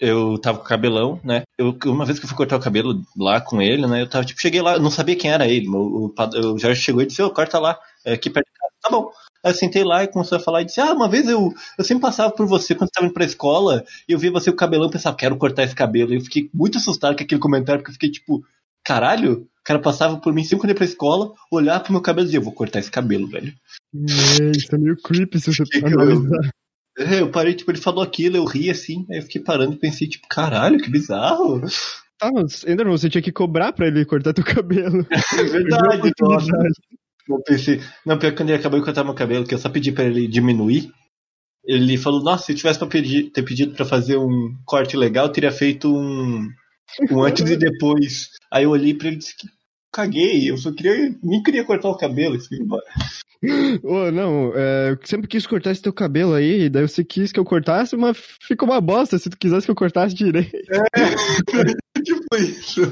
eu 0.00 0.38
tava 0.38 0.58
com 0.58 0.64
cabelão, 0.64 1.20
né? 1.22 1.42
Eu, 1.58 1.76
uma 1.86 2.04
vez 2.04 2.18
que 2.18 2.24
eu 2.24 2.28
fui 2.28 2.36
cortar 2.36 2.56
o 2.56 2.60
cabelo 2.60 3.02
lá 3.16 3.40
com 3.40 3.62
ele, 3.62 3.86
né? 3.86 4.02
Eu 4.02 4.08
tava, 4.08 4.24
tipo, 4.24 4.40
cheguei 4.40 4.60
lá, 4.60 4.74
eu 4.74 4.80
não 4.80 4.90
sabia 4.90 5.16
quem 5.16 5.30
era 5.30 5.46
ele. 5.46 5.68
O, 5.68 6.06
o, 6.06 6.54
o 6.54 6.58
Jorge 6.58 6.80
chegou 6.80 7.02
e 7.02 7.06
disse, 7.06 7.22
ô, 7.22 7.30
corta 7.30 7.58
lá, 7.58 7.78
é 8.04 8.14
aqui 8.14 8.28
perto 8.30 8.46
de 8.46 8.52
casa. 8.58 8.72
Tá 8.82 8.90
bom. 8.90 9.10
Aí 9.44 9.50
eu 9.50 9.54
sentei 9.56 9.84
lá 9.84 10.04
e 10.04 10.08
começou 10.08 10.38
a 10.38 10.40
falar 10.40 10.62
e 10.62 10.64
disse, 10.64 10.80
ah, 10.80 10.92
uma 10.92 11.08
vez 11.08 11.28
eu, 11.28 11.52
eu 11.78 11.84
sempre 11.84 12.02
passava 12.02 12.32
por 12.32 12.46
você 12.46 12.74
quando 12.74 12.88
você 12.88 12.92
tava 12.94 13.06
indo 13.06 13.14
pra 13.14 13.24
escola 13.24 13.84
e 14.08 14.12
eu 14.12 14.18
vi 14.18 14.30
você 14.30 14.50
com 14.50 14.54
o 14.54 14.58
cabelão 14.58 14.88
e 14.88 14.92
pensava, 14.92 15.16
quero 15.16 15.36
cortar 15.36 15.64
esse 15.64 15.74
cabelo. 15.74 16.12
E 16.12 16.16
eu 16.16 16.20
fiquei 16.20 16.48
muito 16.54 16.78
assustado 16.78 17.16
com 17.16 17.22
aquele 17.22 17.40
comentário, 17.40 17.80
porque 17.80 17.90
eu 17.90 17.94
fiquei 17.94 18.10
tipo, 18.10 18.44
caralho, 18.84 19.48
o 19.60 19.64
cara 19.64 19.80
passava 19.80 20.16
por 20.18 20.32
mim 20.32 20.42
sempre 20.42 20.62
quando 20.62 20.70
ia 20.70 20.76
pra 20.76 20.84
escola, 20.84 21.32
olhar 21.50 21.80
pro 21.80 21.92
meu 21.92 22.00
cabelo 22.00 22.24
e 22.24 22.26
dizia, 22.26 22.38
eu 22.38 22.44
vou 22.44 22.52
cortar 22.52 22.78
esse 22.78 22.90
cabelo, 22.90 23.28
velho. 23.28 23.52
É, 23.94 24.50
isso 24.56 24.74
é 24.74 24.78
meio 24.78 24.96
creepy 24.96 25.40
se 25.40 25.52
você 25.52 25.62
analisar. 25.84 26.50
É, 27.02 27.20
eu 27.20 27.30
parei, 27.30 27.54
tipo, 27.54 27.70
ele 27.70 27.78
falou 27.78 28.02
aquilo, 28.02 28.36
eu 28.36 28.44
ri 28.44 28.70
assim, 28.70 29.06
aí 29.10 29.18
eu 29.18 29.22
fiquei 29.22 29.42
parando 29.42 29.74
e 29.74 29.78
pensei, 29.78 30.08
tipo, 30.08 30.26
caralho, 30.28 30.78
que 30.78 30.90
bizarro. 30.90 31.60
Tá, 32.18 32.30
mas, 32.32 32.64
ainda 32.64 32.84
não, 32.84 32.92
você 32.92 33.10
tinha 33.10 33.22
que 33.22 33.32
cobrar 33.32 33.72
pra 33.72 33.86
ele 33.86 34.04
cortar 34.04 34.32
teu 34.32 34.44
cabelo. 34.44 35.06
É 35.38 35.42
verdade, 35.44 36.12
nossa. 36.20 36.52
Eu 37.28 37.40
pensei, 37.42 37.80
não, 38.04 38.18
pior 38.18 38.30
que 38.30 38.36
quando 38.36 38.50
ele 38.50 38.58
acabou 38.58 38.78
de 38.78 38.84
cortar 38.84 39.04
meu 39.04 39.14
cabelo, 39.14 39.46
que 39.46 39.54
eu 39.54 39.58
só 39.58 39.68
pedi 39.68 39.92
pra 39.92 40.04
ele 40.04 40.26
diminuir, 40.26 40.90
ele 41.64 41.96
falou, 41.96 42.22
nossa, 42.22 42.46
se 42.46 42.54
tivesse 42.54 42.78
pra 42.78 42.88
pedir, 42.88 43.30
ter 43.30 43.42
pedido 43.42 43.74
pra 43.74 43.84
fazer 43.84 44.16
um 44.16 44.54
corte 44.64 44.96
legal, 44.96 45.26
eu 45.26 45.32
teria 45.32 45.52
feito 45.52 45.92
um, 45.94 46.48
um 47.10 47.22
antes 47.22 47.48
e 47.48 47.56
depois. 47.56 48.28
Aí 48.52 48.64
eu 48.64 48.70
olhei 48.70 48.94
pra 48.94 49.08
ele 49.08 49.16
e 49.16 49.18
disse 49.18 49.36
que 49.36 49.46
caguei, 49.92 50.50
eu 50.50 50.56
só 50.56 50.72
queria, 50.72 51.14
nem 51.22 51.42
queria 51.42 51.64
cortar 51.64 51.88
o 51.88 51.96
cabelo, 51.96 52.36
assim, 52.36 52.56
embora. 52.56 52.82
Ô, 53.82 54.10
não, 54.12 54.52
é, 54.54 54.92
eu 54.92 54.98
sempre 55.04 55.26
quis 55.26 55.46
cortar 55.46 55.72
esse 55.72 55.82
teu 55.82 55.92
cabelo 55.92 56.32
aí, 56.32 56.70
daí 56.70 56.86
você 56.86 57.02
quis 57.02 57.32
que 57.32 57.40
eu 57.40 57.44
cortasse, 57.44 57.96
mas 57.96 58.16
ficou 58.40 58.68
uma 58.68 58.80
bosta 58.80 59.18
se 59.18 59.28
tu 59.28 59.36
quisesse 59.36 59.66
que 59.66 59.70
eu 59.70 59.76
cortasse 59.76 60.14
direito. 60.14 60.50
tipo 62.04 62.36
isso. 62.36 62.82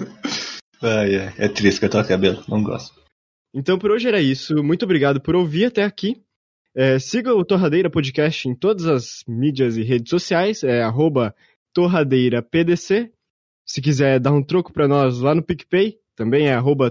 Ai, 0.83 1.15
é, 1.15 1.35
é 1.39 1.49
triste 1.49 1.81
cortar 1.81 2.05
o 2.05 2.09
cabelo, 2.09 2.43
não 2.49 2.63
gosto. 2.63 3.01
Então 3.55 3.79
por 3.79 3.93
hoje 3.93 4.09
era 4.09 4.21
isso. 4.21 4.63
Muito 4.63 4.85
obrigado 4.85 5.21
por 5.21 5.37
ouvir 5.37 5.67
até 5.67 5.85
aqui. 5.85 6.21
É, 6.75 6.99
siga 6.99 7.35
o 7.35 7.45
Torradeira 7.45 7.91
Podcast 7.91 8.49
em 8.49 8.55
todas 8.55 8.87
as 8.87 9.25
mídias 9.27 9.77
e 9.77 9.83
redes 9.83 10.11
sociais, 10.11 10.63
é 10.65 10.83
arroba 10.83 11.35
torradeirapdc. 11.73 13.13
Se 13.67 13.81
quiser 13.81 14.19
dar 14.19 14.33
um 14.33 14.43
troco 14.43 14.73
pra 14.73 14.89
nós 14.89 15.21
lá 15.21 15.35
no 15.35 15.43
PicPay, 15.43 15.97
também 16.17 16.49
é 16.49 16.55
arroba 16.55 16.91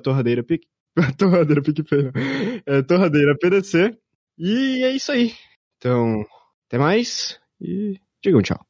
torradeira, 1.17 1.61
pic... 1.61 1.75
torradeira 1.83 2.11
PicPay, 2.11 2.63
é 2.65 2.81
torradeira 2.81 3.37
PDC. 3.37 3.97
E 4.37 4.83
é 4.83 4.91
isso 4.91 5.11
aí. 5.11 5.33
Então, 5.77 6.25
até 6.67 6.77
mais 6.77 7.39
e 7.59 7.99
digam 8.23 8.41
tchau. 8.41 8.65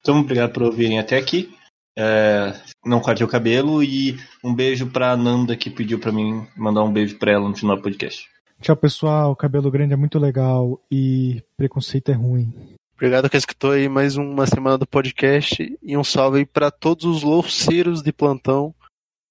Então, 0.00 0.20
obrigado 0.20 0.52
por 0.52 0.64
ouvirem 0.64 0.98
até 0.98 1.16
aqui. 1.16 1.54
É, 1.96 2.52
não 2.84 3.00
corte 3.00 3.22
o 3.22 3.28
cabelo 3.28 3.82
e 3.82 4.16
um 4.42 4.54
beijo 4.54 4.90
pra 4.90 5.16
Nanda 5.16 5.56
que 5.56 5.70
pediu 5.70 5.98
pra 5.98 6.12
mim 6.12 6.46
mandar 6.56 6.82
um 6.82 6.92
beijo 6.92 7.18
pra 7.18 7.32
ela 7.32 7.48
no 7.48 7.56
final 7.56 7.76
do 7.76 7.82
podcast. 7.82 8.28
Tchau, 8.60 8.76
pessoal. 8.76 9.36
Cabelo 9.36 9.70
grande 9.70 9.94
é 9.94 9.96
muito 9.96 10.18
legal 10.18 10.80
e 10.90 11.42
preconceito 11.56 12.10
é 12.10 12.14
ruim. 12.14 12.52
Obrigado 12.94 13.28
que 13.28 13.36
escutou 13.36 13.72
aí 13.72 13.88
mais 13.88 14.16
uma 14.16 14.46
semana 14.46 14.78
do 14.78 14.86
podcast 14.86 15.78
e 15.82 15.96
um 15.96 16.04
salve 16.04 16.38
aí 16.38 16.46
pra 16.46 16.70
todos 16.70 17.04
os 17.04 17.22
louceiros 17.22 18.02
de 18.02 18.12
plantão 18.12 18.74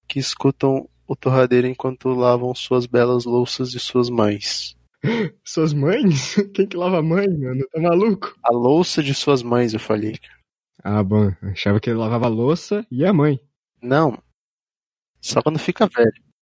que 0.07 0.19
escutam 0.19 0.87
o 1.07 1.15
torradeiro 1.15 1.67
enquanto 1.67 2.09
lavam 2.09 2.53
suas 2.55 2.85
belas 2.85 3.25
louças 3.25 3.71
de 3.71 3.79
suas 3.79 4.09
mães. 4.09 4.75
Suas 5.43 5.73
mães? 5.73 6.35
Quem 6.55 6.65
que 6.65 6.77
lava 6.77 6.99
a 6.99 7.03
mãe, 7.03 7.27
mano? 7.27 7.67
Tá 7.71 7.81
maluco? 7.81 8.33
A 8.41 8.53
louça 8.53 9.03
de 9.03 9.13
suas 9.13 9.43
mães, 9.43 9.73
eu 9.73 9.79
falei. 9.79 10.17
Ah, 10.81 11.03
bom. 11.03 11.29
Achava 11.41 11.79
que 11.79 11.89
ele 11.89 11.99
lavava 11.99 12.27
a 12.27 12.29
louça 12.29 12.87
e 12.89 13.05
a 13.05 13.11
mãe. 13.11 13.37
Não. 13.81 14.17
Só 15.19 15.41
quando 15.41 15.59
fica 15.59 15.87
velho. 15.87 16.23